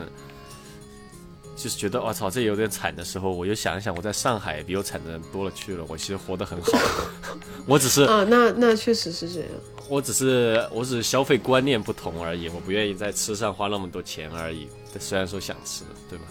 [1.62, 6.72] 就是觉得我操这有点惨的时候，我就想一想，我在上海比我惨的人多了去了，我其实活得很好。
[7.68, 9.49] 我只是啊，那那确实是这样。
[9.89, 14.70] 我只是我只是消费观念不同而已，我不愿意在吃上花那么多钱而已。
[14.99, 16.26] 虽然说想吃，对吧？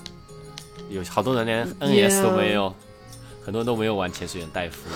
[0.88, 2.74] 有好多人连 NS 都没有
[3.44, 4.88] 很多人都没有玩潜水员戴夫。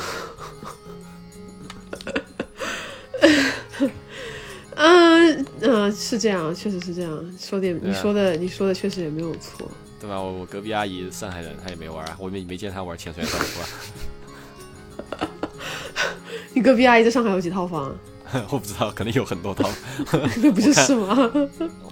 [4.77, 7.35] 嗯 嗯，是这样，确实是这样。
[7.39, 9.71] 说点啊你说的，你说的确实也没有错。
[10.03, 10.21] 对吧？
[10.21, 15.29] 我我隔壁阿姨上海人，她也没玩啊，我没没见她玩潜水员戴夫啊。
[16.53, 17.95] 你隔壁阿姨在上海有几套房？
[18.51, 19.71] 我不知道，可能有很多套。
[20.43, 21.31] 那不就是吗？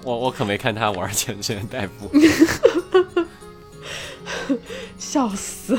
[0.02, 2.10] 我我可没看她玩潜水员戴夫，
[4.98, 5.78] 笑死！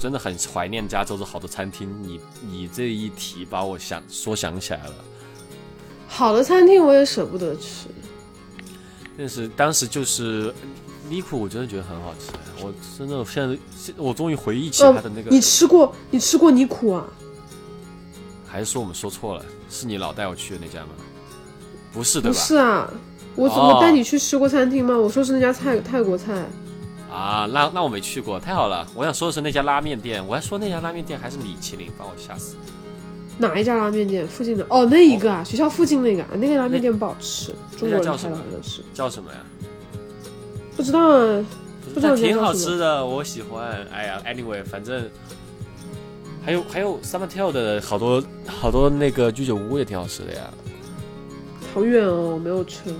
[0.00, 1.88] 真的很怀念加州的好多餐厅。
[2.02, 4.94] 你你这一提把我想说想起来了。
[6.08, 7.88] 好的餐厅我也舍不得吃。
[9.18, 10.54] 但是当时就是
[11.08, 12.32] 尼苦，我真的觉得很好吃。
[12.64, 13.58] 我真的现在
[13.96, 15.30] 我终于回忆起它的那个。
[15.30, 15.94] 你吃过？
[16.10, 17.04] 你吃过尼苦啊？
[18.46, 19.44] 还是说我们说错了？
[19.68, 20.90] 是你老带我去的那家吗？
[21.92, 22.36] 不是对吧？
[22.36, 22.90] 不是啊，
[23.34, 24.96] 我我带你去吃过餐厅吗？
[24.96, 26.44] 我说是那家泰泰国菜。
[27.10, 28.86] 啊，那那我没去过，太好了。
[28.94, 32.56] 我想说的是那家拉面店，我还说那家拉面店还是米其林，把我吓死。
[33.38, 34.26] 哪一家拉面店？
[34.26, 34.66] 附近的？
[34.68, 37.54] 哦，那一个啊，学校附近那个啊，那个拉面店不好吃。
[37.76, 38.38] 中国人叫什么？
[38.94, 39.38] 叫什么呀？
[40.76, 41.44] 不知道啊，
[41.94, 42.14] 不知道。
[42.14, 43.86] 挺好吃的，我喜欢。
[43.92, 45.08] 哎呀，anyway，反正
[46.44, 50.42] 还有还有 Summer Tale 的好多好多那个居酒屋也挺好吃的呀。
[51.74, 52.90] 好远哦，我没有车。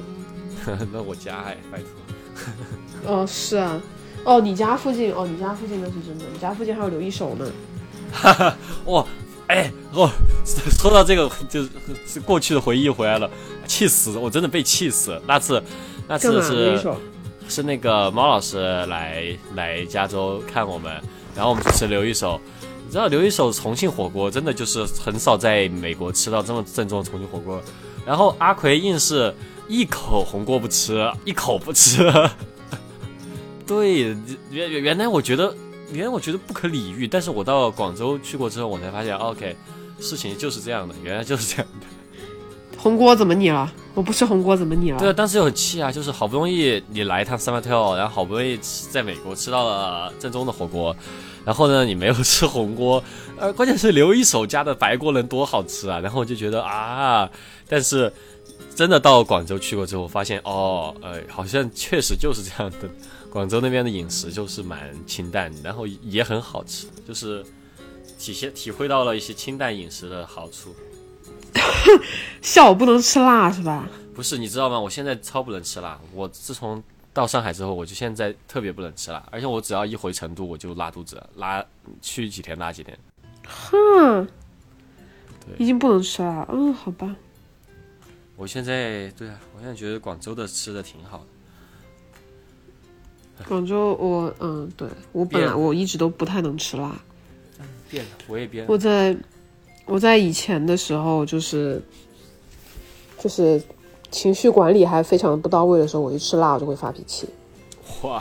[0.92, 3.14] 那我家哎，拜托。
[3.14, 3.80] 哦，是啊。
[4.24, 5.12] 哦，你家附近？
[5.14, 6.24] 哦，你家附近那是真的。
[6.32, 7.46] 你家附近还有刘一手呢。
[8.12, 8.56] 哈哈，
[8.86, 9.06] 哇。
[9.48, 10.10] 哎，哦，
[10.44, 11.62] 说到这个，就
[12.04, 13.30] 是过去的回忆回来了，
[13.64, 14.18] 气死！
[14.18, 15.22] 我真的被气死。
[15.24, 15.62] 那次，
[16.08, 16.76] 那次是
[17.48, 20.92] 是那个猫老师来来加州看我们，
[21.34, 22.40] 然后我们去吃刘一手。
[22.84, 27.60] 你知道刘一手重庆火锅真的就是很少在美国吃到这么正宗的重庆火锅。
[28.04, 29.34] 然后阿奎硬是
[29.68, 32.12] 一口红锅不吃，一口不吃。
[33.66, 34.16] 对，
[34.50, 35.54] 原原来我觉得。
[35.92, 39.56] 原来我觉得不可理喻，但是我到广州去过之后，我才发现，OK，
[40.00, 41.86] 事情就是这样的，原来就是这样的。
[42.86, 43.68] 红锅怎么你了？
[43.94, 44.98] 我不吃红锅怎么你了？
[45.00, 48.56] 对啊，当时就很气啊，就是好不容易你来一趟 summer t a l 然后好不容易
[48.92, 50.94] 在美国吃到了正宗的火锅，
[51.44, 53.02] 然后呢你没有吃红锅，
[53.38, 57.28] 呃，关键是留一手家的白锅能多好吃啊，然后我就觉得啊，
[57.68, 58.12] 但是
[58.76, 62.88] 真的到广州去过之后，发现哦，呃，好像确实就是这样的。
[63.32, 67.44] 广州那边的饮食就是蛮清淡，然后也很好吃，就是
[68.16, 70.72] 体现体会到了一些清淡饮食的好处。
[72.42, 73.88] 笑我不能吃辣是吧？
[74.14, 74.80] 不是，你知道吗？
[74.80, 75.98] 我现在超不能吃辣。
[76.12, 76.82] 我自从
[77.12, 81.64] 到上海之后，我就现在特别不能吃辣，而且我只要一回成都，我就拉肚子，拉
[82.00, 82.96] 去几天拉几天。
[83.46, 84.26] 哼，
[85.58, 86.46] 已经不能吃辣。
[86.50, 87.14] 嗯，好吧。
[88.36, 91.24] 我现在对啊，我现在觉得广州的吃的挺好的。
[93.46, 96.96] 广州，我嗯，对我本来我一直都不太能吃辣。
[97.88, 98.72] 变了，我也变了。
[98.72, 99.16] 我在
[99.86, 101.80] 我在以前的时候，就是
[103.18, 103.62] 就是
[104.10, 107.28] 情绪管理还非常不到位的时候，我一吃辣我就会发脾气。
[108.02, 108.18] 哇，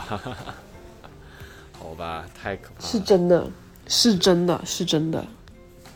[1.72, 2.88] 好吧，太可怕了。
[2.88, 3.50] 是真的，
[3.88, 5.24] 是真的，是真的。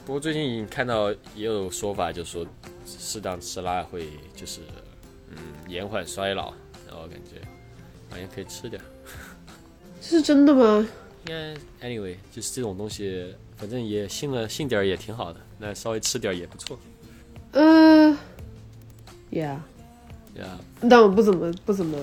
[0.04, 2.44] 不过最近看到也有说法，就说
[2.84, 4.60] 适当吃辣会就是
[5.30, 5.36] 嗯
[5.68, 6.52] 延缓衰老，
[6.88, 7.40] 然后感觉
[8.10, 8.82] 好像可以吃点。
[10.00, 10.86] 这 是真的吗？
[11.26, 11.54] 应该
[11.86, 15.38] ，anyway，就是这种东西，反正也信了，信点儿也挺好的。
[15.60, 16.78] 那稍微吃点也不错。
[17.52, 18.16] 嗯
[19.30, 20.48] ，yeah，yeah，
[20.88, 21.98] 但我不怎么，不怎么，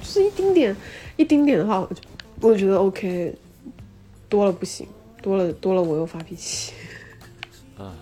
[0.00, 0.76] 就是一丁点，
[1.16, 2.00] 一丁点的话，我就
[2.40, 3.34] 我觉得 OK，
[4.28, 4.86] 多了不行，
[5.20, 6.72] 多了多了我又发脾气。
[7.76, 7.96] 啊，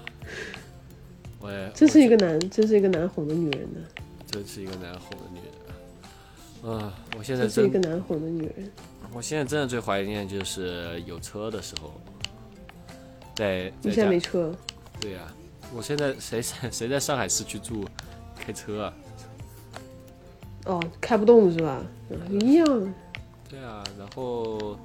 [1.41, 3.81] 我也真是一个难，真是一个难哄的女人呢。
[4.31, 6.75] 真是一个难哄的女人。
[6.75, 8.71] 啊，我现在真是一个难哄的女人。
[9.13, 11.99] 我现在真的最怀念就是有车的时候，
[13.37, 14.53] 在你现在没车？
[15.01, 15.21] 对呀，
[15.73, 17.85] 我现在谁 谁在上海市区住，
[18.37, 18.95] 开车啊？
[20.65, 21.81] 哦，开不动是吧？
[22.29, 22.95] 一样。
[23.49, 24.77] 对啊，然后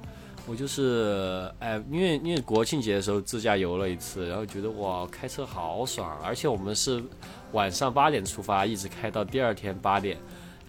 [0.46, 7.02] 我就是哎，因为因为国庆节的时候自驾游了一次，然后觉得哇，开车好爽，而且我们是
[7.50, 10.16] 晚上八点出发，一直开到第二天八点，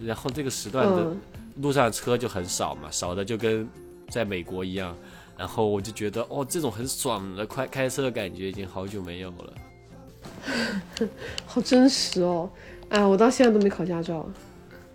[0.00, 1.14] 然后这个时段的。
[1.58, 3.64] 路上车就很少嘛，少的就跟
[4.10, 4.92] 在美国一样，
[5.36, 11.08] 然后我就觉得哦，这种很爽的快开车的感觉已经好久没有了，
[11.46, 12.48] 好真实哦！
[12.90, 14.28] 哎，我到现在都没考驾照。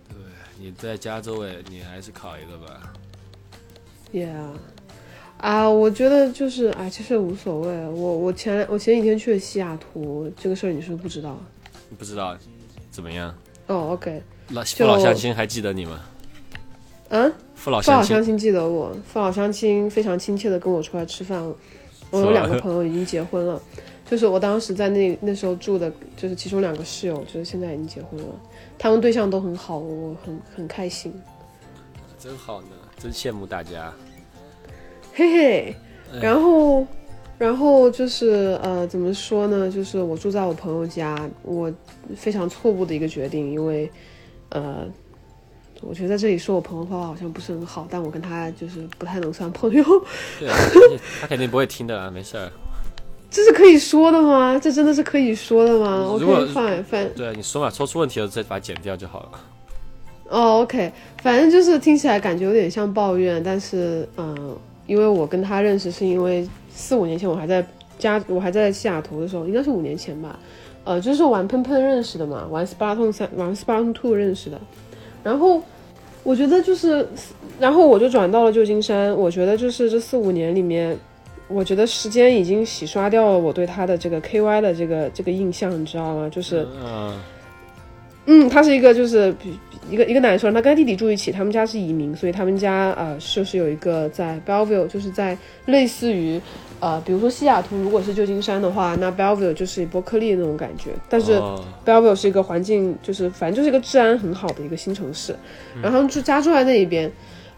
[0.08, 0.16] 对，
[0.58, 2.92] 你在加州哎，你还是考一个吧。
[4.12, 4.52] Yeah，
[5.38, 7.88] 啊，我觉得就是哎，其实无所谓。
[7.88, 11.38] 我我前我前几天去了西雅图，这个事儿你是不是不知道？
[11.98, 12.36] 不知道，
[12.90, 13.34] 怎么样？
[13.66, 14.22] 哦，OK。
[14.48, 16.00] 老父老乡亲还记得你吗？
[17.10, 21.40] 嗯，父老乡亲记得我，父老乡亲非常亲切的跟我出来吃饭。
[22.10, 23.60] 我有两个朋友已经结婚了，
[24.04, 28.26] 就是我当时在那那时候住的，就是其中两个室友，就是现在已经结婚了，
[28.76, 31.12] 他们对象都很好，我很很开心。
[32.18, 33.92] 真好呢，真羡慕大家。
[35.14, 35.76] 嘿嘿，
[36.20, 36.84] 然后，
[37.38, 39.70] 然后就是呃，怎么说呢？
[39.70, 41.72] 就是我住在我朋友家，我
[42.16, 43.90] 非常错误的一个决定，因为
[44.48, 44.88] 呃。
[45.80, 49.84] 我觉得在这里说我朋友的话好像不是很好，但我跟他就是不太能算朋友。
[50.38, 50.56] 对啊，
[51.20, 52.50] 他肯定不会听的啊，没事儿。
[53.30, 54.58] 这是可以说的吗？
[54.60, 57.08] 这真的是可以说的吗如果？OK fine fine。
[57.14, 59.28] 对，你说嘛，说出问题了再把它剪掉就好了。
[60.28, 64.56] 哦，OK，反正就是听起来感觉有点像抱怨，但是嗯、
[64.86, 67.64] 因为我跟他认识是因为四五年前我还在
[67.98, 70.38] 家我还在西雅图的时候，应该是五年前吧，
[70.84, 74.60] 呃，就是玩喷喷认识的嘛，玩 Splatoon 三玩 Splatoon Two 认识的，
[75.22, 75.62] 然后
[76.22, 77.06] 我觉得就是，
[77.58, 80.98] 然后我就转到了旧金山，我觉得就是这四五年里面。
[81.52, 86.28] 我觉得时间已经洗刷掉了我对他的这个 KY 的这个这个印象，你知道吗？
[86.30, 86.64] 就是，
[88.26, 89.34] 嗯，他是一个就是
[89.90, 96.40] 一个一个男生，他跟弟弟住一起，他们家是移民，所以他们家呃就是有一个在 Belleville，就是在类似于
[96.78, 101.64] 呃比如说西雅图，如果是旧金山的话，那 Belleville 就是伯克利那种感觉，但是哦。
[101.84, 105.34] Belleville 是一个环境就是反正就是一个治安很好的一个新城市，
[105.82, 107.10] 然后他们住家住在那一边，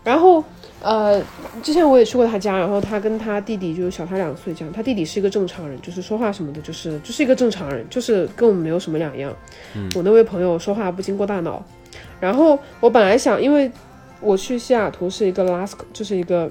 [0.04, 0.42] 然后。
[0.82, 1.22] 呃，
[1.62, 9.32] 之前我也去过他家，然后他跟他弟弟就是小他两岁这样，他弟弟是一个正常人，就是说话什么的，就是就是一个正常人，就是跟我们没有什么两样。
[9.94, 11.64] 我那位朋友说话不经过大脑，
[12.20, 13.70] 然后我本来想，因为
[14.20, 16.50] 我去西雅图是一个 last，就是一个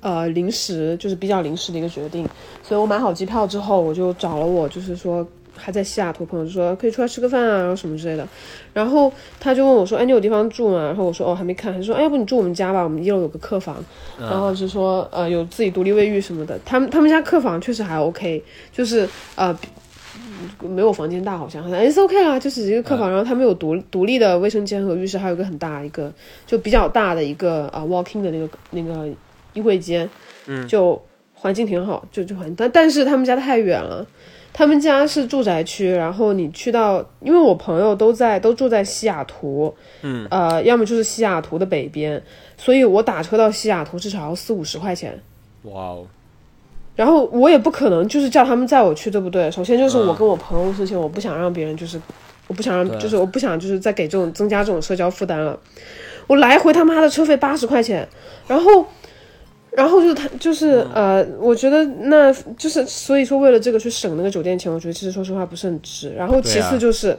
[0.00, 2.28] 呃临时，就是比较临时的一个决定，
[2.62, 5.26] 所以我买好机票之后，我就找了我就是说
[5.56, 8.26] 还在西雅图朋友，就说可以出来吃个饭啊，然后什么之类的。
[8.72, 13.76] 然后他就问我说：“哎，你有地方住吗？”然后我说：“哦，还没看。”他说：“哎，要不你住我们家吧，我们一楼有个客房，
[14.18, 16.58] 然后就说呃有自己独立卫浴什么的。
[16.64, 18.42] 他们他们家客房确实还 OK，
[18.72, 19.56] 就是呃
[20.60, 26.12] 没有房间大，好像哎是 OK 啦，就是一个客房，然后他们有独独立的卫生间和浴室，还有一个很大一个
[26.46, 29.06] 就比较大的一个啊、呃 walking 的那个那个
[29.52, 30.08] 衣柜间，
[30.46, 31.00] 嗯，就
[31.34, 34.06] 环境挺好，就就环但但是他们家太远了。
[34.52, 42.22] 他们家是住宅区，然后你去到，因为我朋友都在都住在西雅图，嗯，呃，要么就是西雅图的北边，
[42.56, 45.18] 所以我打车到西雅图至少要四五十块钱。
[45.62, 46.06] 哇哦，
[46.94, 49.50] 然后我也不可能就是叫他们载我去，对不对？
[49.50, 52.00] 首先就是我跟我朋友的事情，我不想让别人就是，
[52.46, 55.58] 我不想让就是我不想就是再给这种增加这种社交负担了。
[56.26, 58.06] 我来回他妈的车费八十块钱，
[58.46, 58.86] 然后，
[59.76, 66.12] 然后就是他就是呃，我觉得那就是所以说为了这个去省那个酒店钱，我觉得其实说实话不是很值。
[66.14, 67.16] 然后其次就是。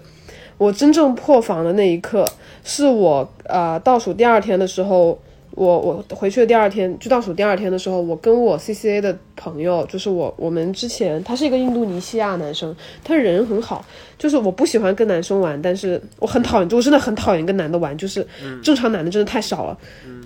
[0.59, 2.23] 我真正破防的那一刻，
[2.63, 5.19] 是我呃倒数第二天的时候，
[5.55, 12.73] 我我回去的第二天，就倒数第二天的时候，我跟我 CCA 的朋友，就是我我们之前他是一个印度尼西亚男生，
[13.03, 13.83] 他人很好，
[14.15, 18.25] 就是我不喜欢跟男生玩，但是我很讨厌，我真的很讨厌跟男的玩，就是
[18.61, 19.77] 正常男的真的太少了，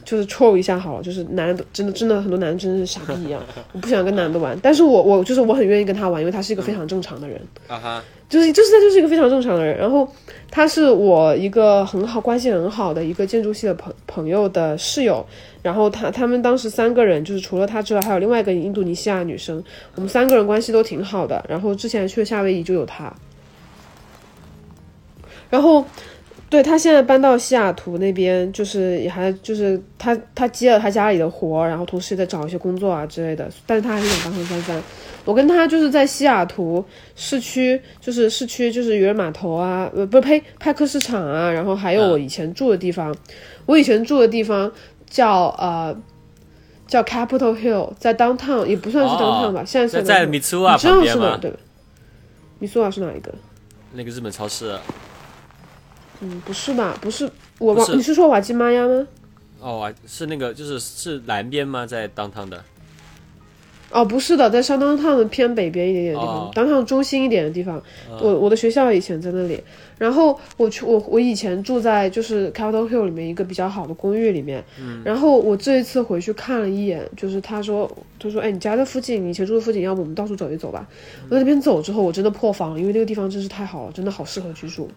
[0.07, 3.43] 就是 troll 一下好了，就是男的真的真的很多男的真的是傻逼一样，
[3.73, 7.41] 我不想跟男的玩，但是我我就是我很愿意跟他玩，因为他是一个非常正常的人。
[7.67, 10.07] 啊哈，就是就是他就是一个非常正常的人，然后
[10.49, 15.25] 他是我一个很好关系很好的一个建筑系的朋朋友的室友，
[15.61, 19.61] 然后他他们当时三个人就是除了他之外还有另外一个印度尼西亚女生，
[19.95, 23.13] 我们三个人关系都挺好的，然后之前去夏威夷就有他，
[25.49, 25.83] 然后。
[26.49, 34.83] 对他现在搬到西雅图那边，就是也还就是他他接了他家里的活，然后同时也在找一些工作啊之类的，但是他还是想当上三三。
[35.25, 36.83] 我跟他就是在西雅图
[37.13, 43.13] 市区，就是市区就是渔人码头啊，呃，不是呸，派克市场啊，然后还有我以前住的地方，
[43.65, 44.71] 我以前住的地方
[45.09, 45.93] 叫呃
[46.87, 51.23] 叫 Capital Hill，在 downtown 也不算是 downtown 吧，现在是在在米苏瓦你知道旁边吗？
[51.25, 51.57] 是哪对吧？
[52.59, 53.33] 米苏瓦是哪一个？
[53.91, 54.73] 那个日本超市。
[56.21, 56.97] 嗯，不是吧？
[57.01, 59.07] 不是我你是说瓦基玛呀吗？
[59.59, 61.85] 哦，啊是那个，就是是南边吗？
[61.85, 62.63] 在当趟的。
[63.89, 67.81] 哦，不是的，在上当趟的偏北边一点点的地方哦，当趟中心一点的地方。
[68.21, 69.63] 我我的学校以前在那里，
[69.97, 74.61] 然后我去我我以前住在就是 Capitol Hill 里面一个比较好的公寓里面，
[75.05, 77.89] 然后我这一次回去看了一眼，就是他说
[78.19, 80.85] 他说哎你家在附近，你以前住的附近，要不我们到处走一走吧。
[81.29, 84.89] 我在那边走之后，我真的破防了，因为那个地方真是太好了，真的好适合居住。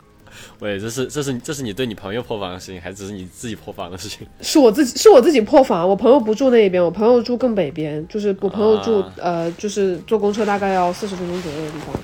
[0.60, 4.26] 喂，这是这是这是你对你朋友破防的事情，还只是你自己破防的事情？
[4.42, 11.94] 是我自己是我自己破防，我朋友不住那一边，我朋友住更北边，就是我朋友住、啊呃，就是坐公车大概要四十分钟左右的地方，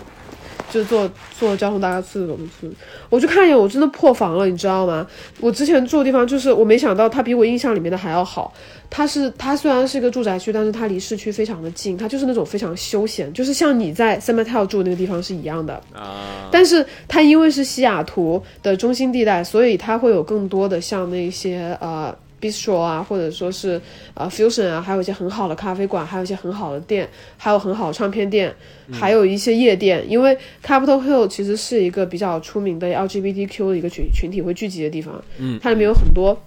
[0.70, 2.70] 就是坐坐交通大概四十多分钟。
[3.08, 5.06] 我去看一眼，我真的破防了，你知道吗？
[5.40, 8.52] 我之前住的地方就是我没想到它比我印象里面的还要好。
[8.88, 15.74] 它是它虽然是一个住宅区，但是它离市区非常的近，它就是那种非常休闲，就是像你在 s a m a t e l 住的那个地方是一样的。
[15.92, 23.80] 啊，但是它因为是西雅图的中心地带，所以它会有更多的像那些呃 bistro 啊，或者说是
[24.14, 28.54] 呃 fusion 啊，还有一些很好的咖啡馆，还有一些很好的店，还有很好的唱片店，
[28.92, 30.04] 还有一些夜店。
[30.08, 36.38] 因为 Capitol Hill 其实是一个比较出名的 LGBTQ 的一个群群体会聚集的地方，嗯，它里面有很多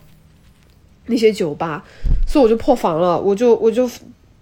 [1.08, 1.84] 那些酒吧，
[2.28, 3.90] 所以我就破防了，我就我就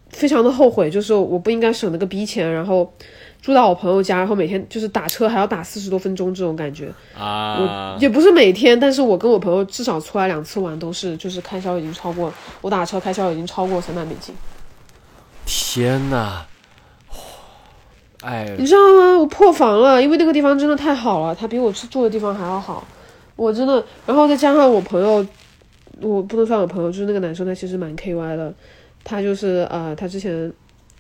[0.10, 2.94] 非常的后悔，就是我不应该省那个逼钱，然后
[3.42, 6.92] 住到我朋友家，然后每天就是打车还要打四十多分钟这种感觉。
[7.18, 14.36] 啊，也不是每天，但是我跟我朋友至少出来两次玩都是，就是开销已经超过我打车开销已经超过三百美金。
[15.46, 16.46] 天哪！
[18.24, 19.20] 哎，你知道吗？
[19.20, 22.86] 我破防了，因为那个地方真的太好了，它比我住的地方还要好。
[23.36, 25.26] 我真的，然后再加上我朋友，
[26.02, 28.52] 我不能算我朋友，就是那个男生，他其实蛮 K Y 的，
[29.04, 30.52] 他就是呃，他之前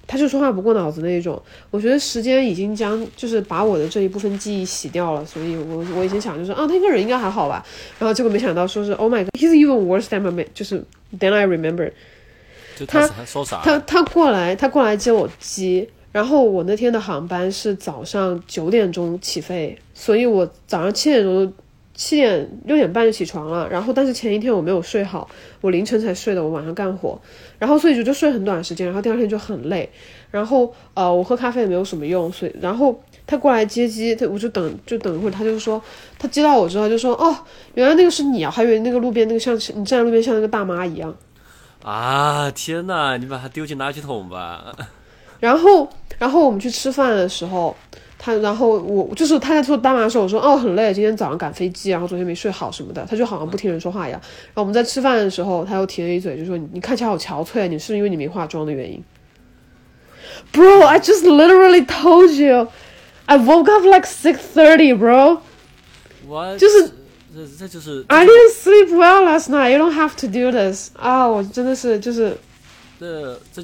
[0.08, 1.40] 他就说话不过脑子那一种。
[1.70, 7.64] 我觉得时间已经将就是把我的这一部分记忆洗掉了，所以我我以前想就是啊，他一个人应该还好吧，
[8.00, 10.84] 然后结果没想到说是 Oh my God，he's even worse than my 就是
[11.20, 11.92] than I remember。
[12.78, 13.62] 就他说啥？
[13.64, 15.90] 他他过来，他过来接我机。
[16.14, 21.54] 然后我那天的航班是早上九点钟起飞，所以我早上七点钟、
[21.98, 23.68] 七点六点半就起床了。
[23.68, 25.28] 然后但是前一天我没有睡好，
[25.60, 27.20] 我凌晨才睡的，我晚上干活，
[27.60, 29.90] 然后所以就就睡很短时间，然后第二天就很累。
[30.32, 35.82] 然后呃，我喝咖啡也没有什么用，所以然后他过来接机，他我就等就等一会儿，他就说
[36.20, 37.36] 他接到我之后就说哦，
[37.74, 41.14] 原来那个是你啊，还以为那个路边那个像你站在路边像那个大妈一样。
[41.84, 43.18] 啊天呐！
[43.18, 44.76] 你把它丢进垃圾桶吧。
[45.40, 45.88] 然后，
[46.18, 47.74] 然后我们去吃饭的时候，
[48.20, 54.20] 他，然后我就是他在做大麻的时候，我说哦很累，今天早上赶飞机，然后昨天没睡好什么的，他就好像不听人说话一样。
[54.20, 59.04] 然后我们在吃饭的时候，他又提了一嘴，就说你看起来好憔悴，你是因为你没化妆的原因。
[60.54, 62.68] Bro, I just literally told you,
[63.26, 65.40] I woke up like six thirty, bro.
[66.28, 66.92] 我就是
[67.34, 69.72] 这这就是 I didn't sleep well last night.
[69.72, 70.90] You don't have to do this.
[70.96, 72.38] 啊，我真的是就是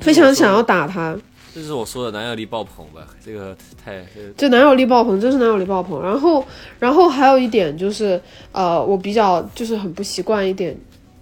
[0.02, 1.18] 非常想要打他。
[1.54, 3.08] 这是我说的男友力爆棚吧？
[3.24, 4.04] 这个太
[4.36, 6.02] 这男友力爆棚，真是男友力爆棚。
[6.02, 6.44] 然后，
[6.80, 8.20] 然后还有一点就是，
[8.52, 10.76] 呃，我比较就是很不习惯一点，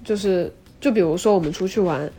[0.06, 2.10] 就是就比如说我们出去玩，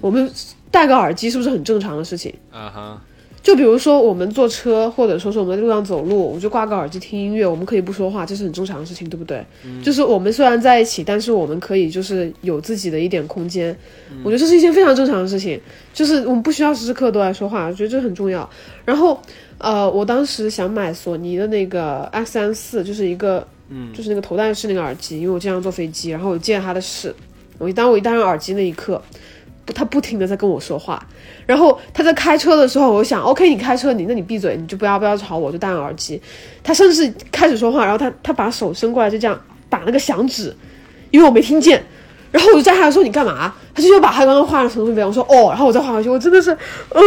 [0.00, 0.30] 我们
[0.70, 2.34] 戴个耳机是不是很正常的事情？
[2.50, 3.02] 啊哈，
[3.48, 9.42] 就比如说我们坐车，或者说是我们在路上走路，我们就挂个耳机听音乐，我们可以不说话，这是很正常的事情，对不对？
[9.82, 13.74] 就是我们虽然在一起，但是我们可以就是有自己的一点空间，
[14.22, 15.58] 我觉得这是一件非常正常的事情，
[15.94, 18.46] 就是我们不需要时时刻刻都在说话，我觉得这很重要。
[18.84, 19.18] 然后，
[19.56, 27.14] 呃，我当时想买索尼的那个 X 三四，就是一个，嗯，就是那个头戴式那个耳机，因为我经常坐飞机，然后我借他的试，
[27.56, 29.00] 我当我一戴上耳机那一刻。
[29.72, 31.04] 他不停的在跟我说话，
[31.46, 36.20] 然后他在开车的时候，我想，OK，你开车，你那你闭嘴，你就不要不要吵我，就戴上耳机。
[36.62, 40.54] 他甚至开始说话，然后他他把手伸过来，就这样打那个响指，
[41.10, 41.82] 因为我没听见。
[42.30, 43.54] 然后我就在他说你干嘛？
[43.74, 46.50] 他就又把他刚刚话的程度给我说哦，然后我再画回去，我真的是，
[46.90, 47.00] 呃，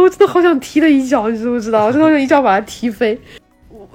[0.00, 1.84] 我真的好想踢他一脚，你知不知道？
[1.84, 3.18] 我真的好想一脚把他踢飞。
[3.68, 3.86] 我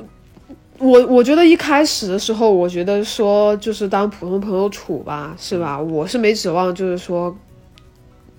[0.80, 5.80] 我我觉得一开始的时候，我觉得说就是当普通朋友处吧，是吧？
[5.80, 7.36] 我是没指望就是说。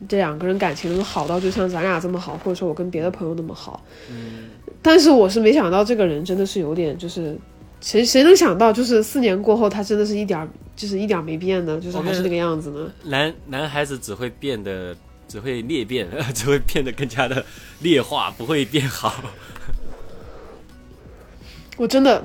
[0.07, 7.37] 这两个人感情能好到就像咱俩这么好，或者说我跟别的朋友那么好，嗯，但是我是没想到这个人真的是有点就是，
[7.81, 12.93] 谁谁能想到就是四年过后他真的是一点儿就是一点儿没变呢，就是还是那个样子呢？
[13.05, 14.97] 男男孩子只会变得
[15.27, 17.45] 只会裂变， 只会变得更加的
[17.81, 19.15] 劣化，不会变好。
[21.77, 22.25] 我真的，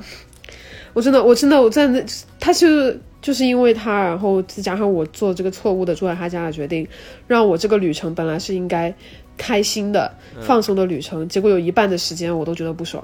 [0.93, 2.03] 我真的，我真的我在那，
[2.39, 6.85] 他就是就是因为他，然后再加上我做这个错误的住在他家的决定，
[7.25, 8.93] 让我这个旅程本来是应该
[9.37, 13.01] 开心的、放松的旅程，结果有一半的时间我都觉得不爽。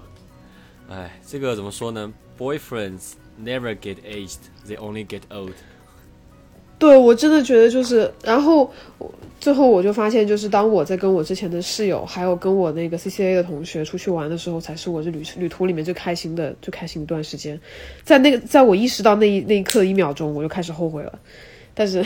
[0.89, 5.53] 哎，这个怎么说呢？Boyfriends never get aged, they only get old。
[6.79, 17.59] 对我真的觉得就是，然后我最后我就发现，就是当我在跟我之前的室友，还有跟我那个 CCA 的同学出去玩的时候，才是我这旅旅途里面最开心的、最开心一段时间。
[18.03, 21.19] 在那个，在我意识到那一那一刻的一秒钟，我就开始后悔了，
[21.73, 22.01] 但是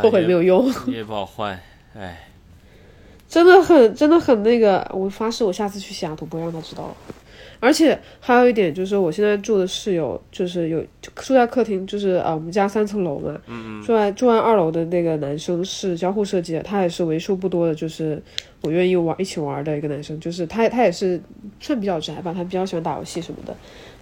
[0.00, 1.60] 后悔没有用，你也不好换，
[1.96, 2.28] 哎，
[3.28, 4.88] 真的很真的很那个。
[4.94, 6.96] 我发誓，我下次去西雅图不会让他知道了。
[7.60, 13.40] 而且还有一点就是，我现在住的室友就是有就住在客厅，就是啊，我们家三层楼嘛。
[13.46, 18.22] 嗯，住在住在二楼的那个男生是交互设计的，他也是为数不多的，就是
[18.62, 21.20] 我愿意玩一起玩的一个男生，就是他他也是
[21.60, 23.56] 算比较宅吧，他比较喜欢打游戏什么的。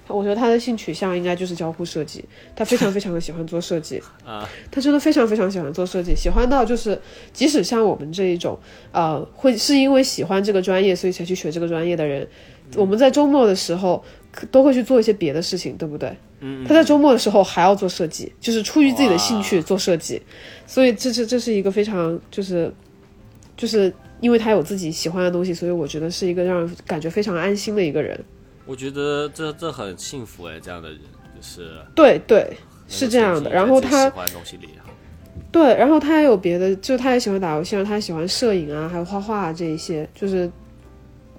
[0.08, 2.22] 我觉得他的性取向应该就是交互设计，
[2.54, 4.02] 他非常非常的喜欢做设计。
[4.26, 7.00] 啊，他真的非常非常喜欢做设计，喜欢到就是
[7.32, 8.58] 即使像我们这一种，
[8.90, 12.28] 呃，会是因为喜欢这个专业所以才去学这个专业的人，
[12.76, 16.16] 我们在周末的时候可都会去做一些别的事情，对不对？
[16.40, 20.20] 嗯，他在周末的时候还要做设计，就是出于自己的兴趣做设计，
[20.66, 22.72] 所以这是这是一个非常就是
[23.56, 28.18] 就是因为他有自己喜欢的东西，所以我觉得是一个让人感觉非常安心的一个人。
[28.66, 30.98] 我觉得这这很幸福哎，这样的人
[31.36, 32.56] 就是对对，
[32.88, 33.50] 是这样的。
[33.50, 34.82] 然后他喜欢的东西里啊，
[35.50, 40.08] 对，然后他还有别的，就他也喜欢打游戏，然后他也喜欢摄影啊，还有画画啊这一些。
[40.14, 40.50] 就是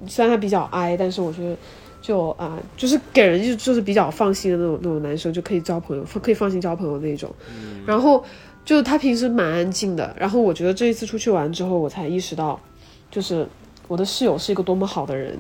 [0.08, 1.56] 虽然他比较矮但是我觉得
[2.02, 7.34] 就啊、就是给人就就是比较放心的那种那种男生，就可以交朋友，可以放心交朋友那种。
[7.86, 8.24] 然后
[8.66, 12.60] 就他平时蛮安静的，然后我觉得这一次出去玩之后，我才意识到，
[13.10, 13.48] 就是
[13.88, 15.38] 我的室友是一个多么好的人。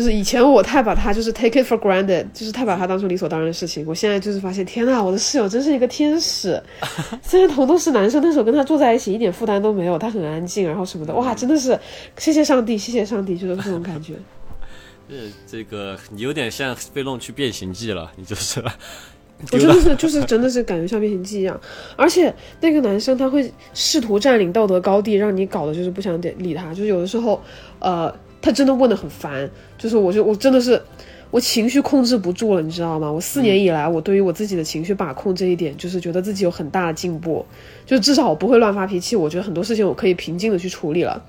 [0.00, 3.84] 就是以前我太把他就是 take it for granted，就是太把他当成理所当然的事情。
[3.86, 6.58] 我现在就是发现，天呐，我的室友真是一个天使。
[7.22, 11.78] 虽然同都是男生，但是我跟他坐在一起一点负担都没有，他很安静，然后什么的，哇，真的是
[12.16, 14.14] 谢谢上帝，谢谢上帝，就是这种感觉。
[15.10, 18.58] 呃，这个你有点像被弄去变形记了，你就是
[19.52, 21.60] 我真的是就是真的是感觉像变形记一样，
[21.94, 26.70] 而且那个男生他会试图占领道德高地，让你搞的就是不想点理他。
[26.72, 27.38] 就是有的时候，
[27.80, 28.10] 呃，
[28.42, 30.80] 他真的问的很烦，就是我就我真的是
[31.30, 33.10] 我情绪控制不住了，你知道吗？
[33.10, 37.44] 我四年以来，我对于我自己的情绪把控这一点，就是觉得自己有很大的进步，
[37.86, 39.14] 就至少我不会乱发脾气。
[39.14, 41.22] 我觉得很多事情我可以平静的去处理了，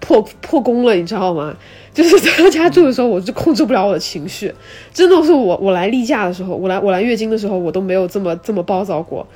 [0.00, 1.54] 破破功了，你知道吗？
[1.94, 4.52] 就是在他家住的时候，我就控制不了我的情绪，
[4.92, 9.26] 真的是我我来例假的时候，我来我来月经的时候，我都没有这么这么暴躁过。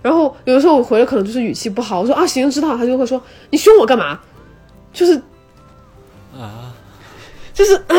[0.00, 4.20] 然后有的时候我回来可能就是语气不好，我说啊行知道，他就会说你凶我干嘛？
[4.92, 5.20] 就是
[6.38, 6.74] 啊，
[7.52, 7.94] 就是啊，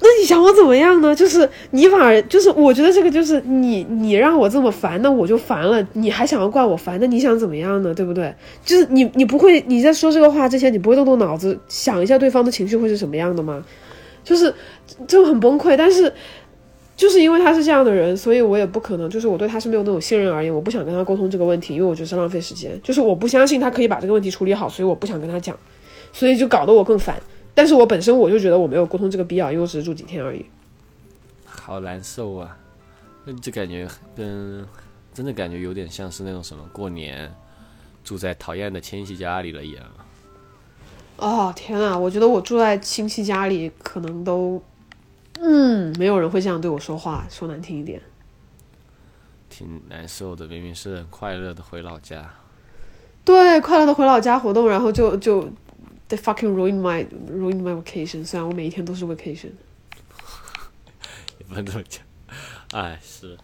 [0.00, 1.14] 那你想我怎么样呢？
[1.14, 7.92] 就是你反而就是我觉得这个就是你你让我这么烦，那我就烦了，你还想要怪我烦，那你想怎么样呢？
[7.92, 8.34] 对不对？
[8.64, 13.64] 就是你你不会你在说这个话之前，你不会动动脑子想一下对方的情绪会是什么样的吗？
[14.24, 14.54] 就是
[15.06, 16.12] 就很崩溃，但是。
[16.94, 22.78] 就是因为他是这样的人，所以我也不可能，就是我对他是没有那种信任而言，我不想跟他沟通这个问题，因为我觉得是浪费时间。
[22.82, 25.56] 就是我不相信他可以把这个问题处理好，所以我不想跟他讲，
[26.12, 27.16] 所以就搞得我更烦。
[27.54, 30.44] 但是我本身我就觉得我没有沟通这个必要，因为我只是住几天而已。
[31.44, 32.56] 好难受啊！
[33.24, 34.66] 那就感觉跟
[35.14, 37.32] 真的感觉有点像是那种什么过年
[38.02, 39.84] 住在讨厌的亲戚家里了一样。
[41.18, 41.96] 哦天啊！
[41.96, 44.60] 我觉得我住在亲戚家里，可能都，
[45.38, 48.00] 嗯，没有人会这样对我说话，说难听一点。
[49.48, 52.28] 挺难受的，明明是很快乐的回老家，
[53.24, 55.48] 对，快乐的回老家活动，然后就就
[56.12, 58.22] ，they fucking ruin my ruin my vacation。
[58.26, 59.52] 虽然我每一天都是 vacation。
[61.38, 62.04] 也不能这么讲。
[62.72, 63.36] 哎，是，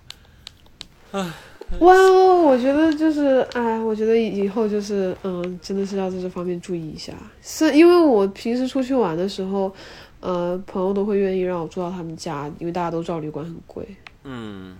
[1.80, 7.12] 哇哦，我觉得就是，哎，我觉得以后就是，嗯，真的是要在这方面注意一下。
[7.42, 9.74] 是因为我平时出去玩的时候，
[10.20, 13.86] 呃，朋友都会愿意让我住到他们家，因为大家都知道旅馆很贵。
[14.24, 14.76] 嗯，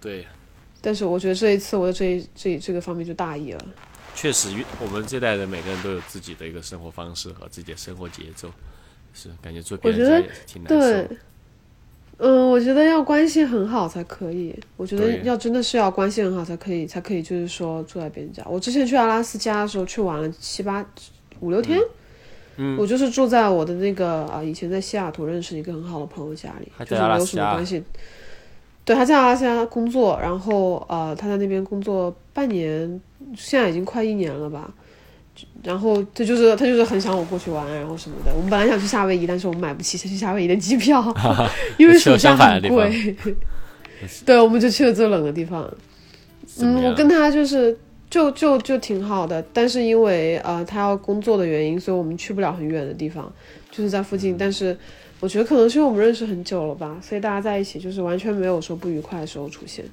[0.00, 0.26] 对，
[0.80, 3.66] 但是我觉得这一次我的这一这这个方面就大意了。
[4.14, 4.48] 确实，
[4.80, 8.50] 我们这代人每个人都有自己的一个生活方式和自己的生活节奏，
[9.12, 11.08] 是感觉做别人家也是挺难受对。，
[12.18, 14.54] 嗯，我觉得要关系很好才可以。
[14.76, 18.44] 我觉得要真的是要关系很好才可以，才可以就是说住在别人家。
[18.46, 20.84] 我之前去阿拉斯加的时候，去玩了七八
[21.40, 21.80] 五六天。
[22.56, 27.82] 嗯我就是住在我的那个啊、以前在西雅图认识一个很好的朋友家里，就是没有什么关系。
[28.84, 33.00] 对，他在阿拉斯加工作，然后呃，他在那边工作半年，
[33.36, 34.70] 现在已经快一年了吧。
[35.62, 38.32] 然后他就是他就是很想我过去玩，然后什么的。
[38.34, 41.02] 我们本来想去夏威夷，但是我们买不起去夏威夷的机票，
[41.78, 43.16] 因为暑假很贵。
[44.26, 45.68] 对，我们就去了最冷的地方。
[46.60, 47.76] 嗯，我跟他就是
[48.10, 53.32] 就就就挺好的，但是因为呃他要工作的原因，所以我们去不了很远的地方，
[53.70, 54.36] 就是在附嗯近。
[54.36, 54.76] 但是
[55.22, 59.84] 我觉得可能是因为我们认识很久了吧，所以大家在一起就是完全没有说不愉快的时候出现。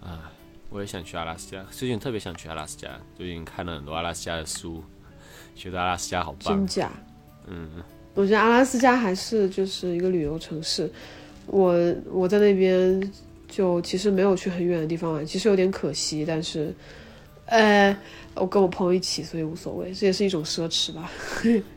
[0.00, 0.32] 啊
[0.70, 4.82] 我也想去阿拉斯加，最近特别想去阿拉斯加，最近看了很多阿拉斯加的书，
[5.54, 6.66] 觉得阿拉斯加好棒真。
[6.66, 6.90] 假？
[7.46, 7.68] 嗯，
[8.14, 10.90] 我觉得阿拉斯加还是就是一个旅游城市。
[11.44, 11.74] 我
[12.10, 13.12] 我在那边
[13.48, 16.74] 就其实没有去很远的地方玩，其实有点可惜，但是，
[17.44, 17.94] 呃，
[18.34, 21.10] 我跟我朋友一起，所以无所谓，这也是一种奢侈吧。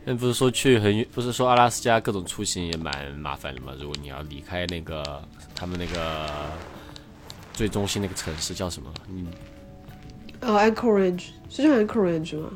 [0.04, 3.72] 那 不是说去很远，不是说阿拉斯加各种出行也蛮麻烦的吗？
[3.78, 5.22] 如果你要离开那个
[5.54, 6.26] 他们那个
[7.52, 8.92] 最中心那个城市叫什么？
[9.08, 9.26] 嗯
[10.40, 12.50] 哦，Anchorage 是叫 Anchorage 吗？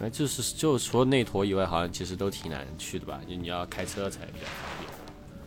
[0.00, 3.20] 哎就是就除了那坨以外，好像其实都挺难去的吧？
[3.28, 4.46] 就你要开车才比较。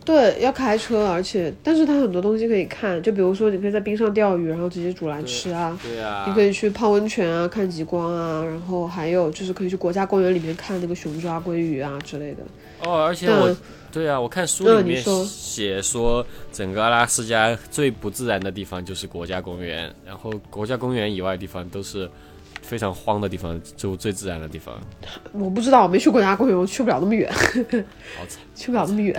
[0.06, 5.76] 对，要开车，而且但是它很多东西可以看，就比如说你可以在冰上钓鱼，然后直接煮来吃啊。
[5.82, 12.42] 对啊你可以去泡温泉啊，看极光啊，然后还有就是可以去国家公园里面看那个熊抓鲑鱼啊之类的。
[12.84, 13.56] 哦，而且我、嗯
[13.92, 22.06] 对啊，我看书嗯里面写说，整个阿拉斯加最不自然的地方就是国家公园，然后国家公园以外的地方都是
[22.60, 24.78] 非常荒的地方，就最自然的地方。
[25.32, 29.18] 我不知道，我没去国家公园，我去不了那么远，好惨， 去不了那么远，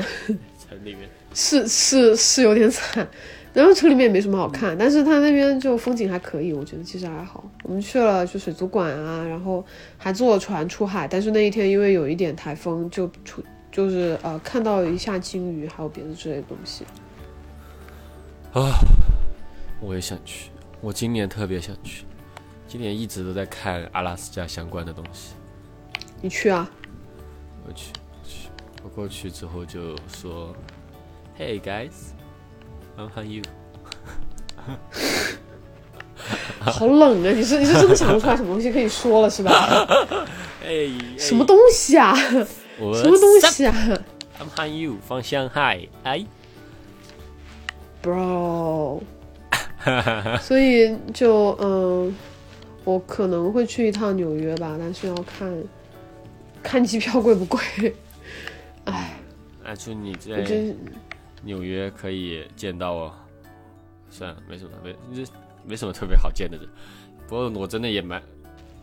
[0.69, 1.09] 城里面。
[1.33, 3.07] 是是是有点惨。
[3.53, 7.43] 然后城里面也没什么好看，但是它那边就风景还可以，我觉得其实还好。
[7.63, 9.65] 我们去了就水族馆啊，然后
[9.97, 16.85] 还坐船出海，但是那一天因为有一点台风，就出就是呃看到一下鲸鱼，还有别的之类的东西。
[18.53, 18.77] 啊，
[19.81, 22.05] 我也想去，我今年特别想去，
[22.67, 25.33] 今年一直都在看阿拉斯加相关的东西。
[26.21, 26.69] 你去啊？
[27.67, 27.91] 我去，
[28.87, 30.55] 过去之后就说
[31.37, 31.91] ，Hey guys。
[32.97, 33.43] I'm h you。
[36.59, 37.31] 好冷啊！
[37.31, 39.51] 你是你是真的想不出来什么东西可以说了是吧？
[40.65, 42.15] 哎，什么东西啊？
[42.15, 43.73] 什么东西啊
[44.39, 46.25] ？I'm h you 方向海哎
[48.03, 49.01] ，Bro。
[50.41, 52.13] 所以就嗯，
[52.83, 55.63] 我可能会去一趟纽约吧，但是要看
[56.61, 57.95] 看机票贵不贵。
[59.67, 60.73] 哎，那祝你在。
[61.43, 63.13] 纽约可以见到哦，
[64.09, 65.23] 算了，没什么，没没
[65.63, 66.67] 没什么特别好见的人。
[67.27, 68.19] 不过我真的也蛮……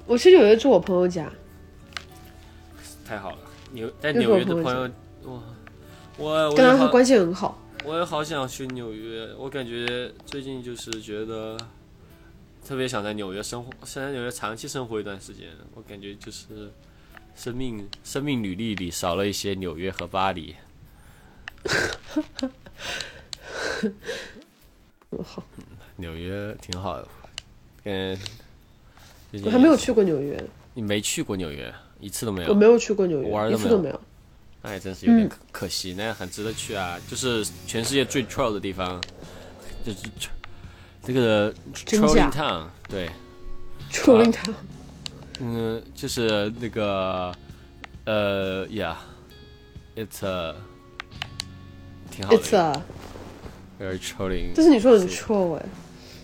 [0.07, 1.29] 我去纽约住我朋友家，
[3.05, 3.39] 太好了。
[3.73, 4.89] 纽在纽约的朋友，
[6.19, 7.61] 哇，我跟他关系很好。
[7.85, 11.57] 我也好想去纽约，我感觉最近就是觉得
[12.65, 15.49] 特别想在纽约生活，想在纽约长期生活一段时间。
[15.75, 16.71] 我感觉就是
[17.35, 20.55] 生命生命履历里少了一些纽约和巴黎。
[25.23, 25.43] 好，
[25.97, 27.09] 纽约挺好的，
[27.85, 28.19] 嗯，
[29.45, 30.43] 我还没有去过纽约。
[30.75, 32.49] 你没去过纽约，一次都没有。
[32.51, 34.01] 我没有去过纽约，玩一次都没有。
[34.63, 36.99] 那也真是有点可惜，那很值得去啊！
[37.09, 39.01] 就是全世界最 troll 的地方，
[39.85, 39.99] 就是
[41.03, 43.09] 这个 trolling town，对
[43.93, 44.55] ，trolling town。
[45.41, 47.33] 嗯，就是那个，
[48.05, 50.55] 呃，yeah，it's a。
[52.15, 52.33] 挺好
[53.79, 54.53] 的 trolling。
[54.55, 55.67] 这是你说很臭哎。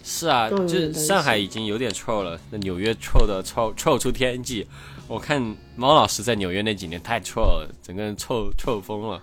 [0.02, 4.66] 是啊，就是上海已经有点臭了，那纽约臭的臭臭出天际。
[5.06, 5.40] 我看
[5.76, 9.20] 猫老师在纽约那几年太臭了，整个人臭臭疯了。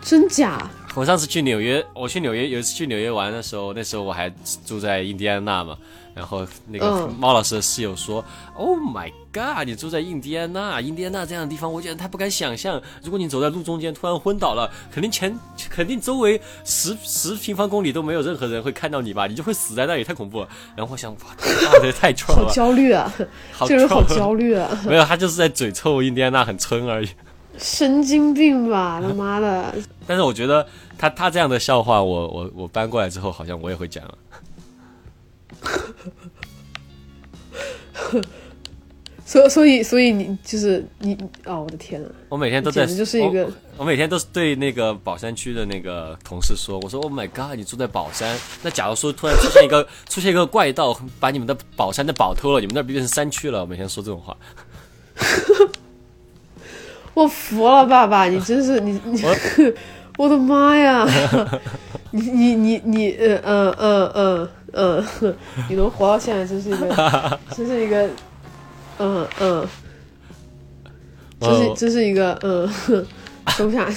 [0.00, 0.70] 真假？
[0.94, 4.32] 我上次去纽约，我去纽约有一次去纽约玩的时候，那时候我还
[4.64, 5.76] 住在印第安纳嘛。
[6.14, 8.24] 然后那个猫老师的室友说
[8.54, 12.80] ：“Oh my god，你住在印第安纳，印第安纳这样的地方，我觉得太不敢想象。
[13.02, 15.36] 如果你走在路中间突然昏倒了，肯定前
[15.70, 19.26] 肯定周围十十平方公里都没有任何人会看到你吧？
[19.26, 21.18] 你就会死在那里，太恐怖了。”然后我想，哇，
[21.80, 23.12] 这太臭了，好焦虑啊！
[23.66, 24.68] 这人好 焦虑啊！
[24.84, 27.08] 没有，他就是在嘴臭印第安纳很村而已。
[27.58, 29.74] 神经病吧，他妈的！
[30.06, 30.66] 但是我觉得
[30.98, 34.18] 他他这样的笑话，我我我搬过来之后，好像我也会讲了。
[39.24, 42.08] 所所以所以你就是你哦，我的天啊！
[42.28, 53.60] 我每天都在，就是一个我每天都是对那个宝山区的那个同事说，我说 Oh my God，你住在宝山，那假如说突然出现一个 出现一个怪盗，把你们的宝山的宝偷了，你们那变成山区了。
[53.60, 54.36] 我每天说这种话。
[57.14, 59.22] 我服了，爸爸，你真是你你，
[60.18, 61.06] 我的妈呀！
[62.10, 65.36] 你你你你，嗯嗯嗯嗯嗯，
[65.68, 68.08] 你能活到现在，真是一个，真是一个，
[68.98, 69.68] 嗯嗯，
[71.40, 72.68] 这是这是一个，嗯，
[73.56, 73.88] 收下，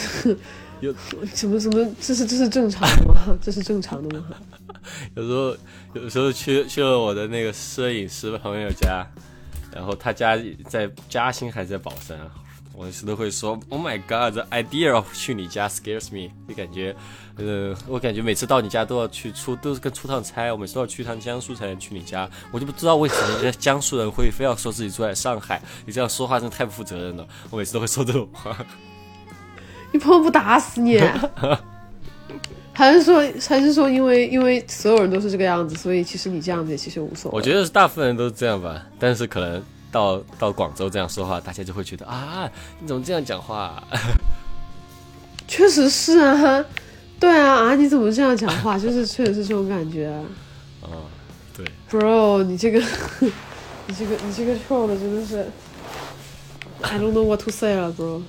[0.80, 0.94] 有
[1.34, 3.38] 什么什么，这是这是正常的吗？
[3.42, 4.26] 这是正常的吗？
[5.16, 5.58] 有时候
[5.94, 9.06] 有时候去去了我的那个摄影师朋友家，
[9.74, 10.38] 然后他家
[10.70, 12.18] 在嘉兴还是在宝山。
[12.78, 16.30] 我每次都会说，Oh my God，the idea of 去你家 scares me。
[16.48, 16.94] 就感觉，
[17.38, 20.52] 呃，我感觉每次到你家都要去出，都是跟出趟差。
[20.52, 25.62] 我每次都要去趟江苏才能去你家，我就不知道为什么江苏人会非要说自己住在上海。
[25.86, 27.26] 你这样说话真的太不负责任了。
[27.50, 28.56] 我每次都会说这种话。
[29.94, 31.02] 你朋友不打死你？
[32.74, 37.38] 还是说，还是说，因为因为所有人都是这个样子，所以其实你这样子也其实无所谓。
[37.38, 39.64] 我觉得是大部分人都是这样吧，但是可能。
[39.96, 42.52] 到到广州这样说话，大家就会觉得啊，
[42.82, 43.82] 你怎么这样讲话？
[45.48, 46.66] 确实是啊，
[47.18, 48.78] 对啊啊，你怎么这样讲话？
[48.78, 50.10] 就是确实是这种感觉。
[50.82, 51.08] 啊，
[51.56, 52.80] 对，Bro，你这个，
[53.88, 55.50] 你这个，你这个臭的真的是
[56.82, 58.22] ，I don't know what to say 了，Bro。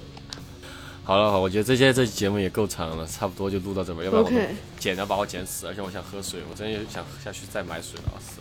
[1.03, 4.31] 好了好，我觉得这些这期节目也够长了，差不多就录到这吧，要不然我
[4.79, 8.41] 剪要把我剪死，而且我想喝水，我真的想下去再买水了，死。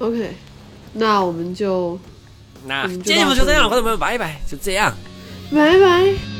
[0.00, 0.34] OK。
[0.92, 1.98] 那我们就，
[2.66, 4.94] 那今天节目就这样了，朋友们，拜拜，就这样，
[5.52, 6.37] 拜拜。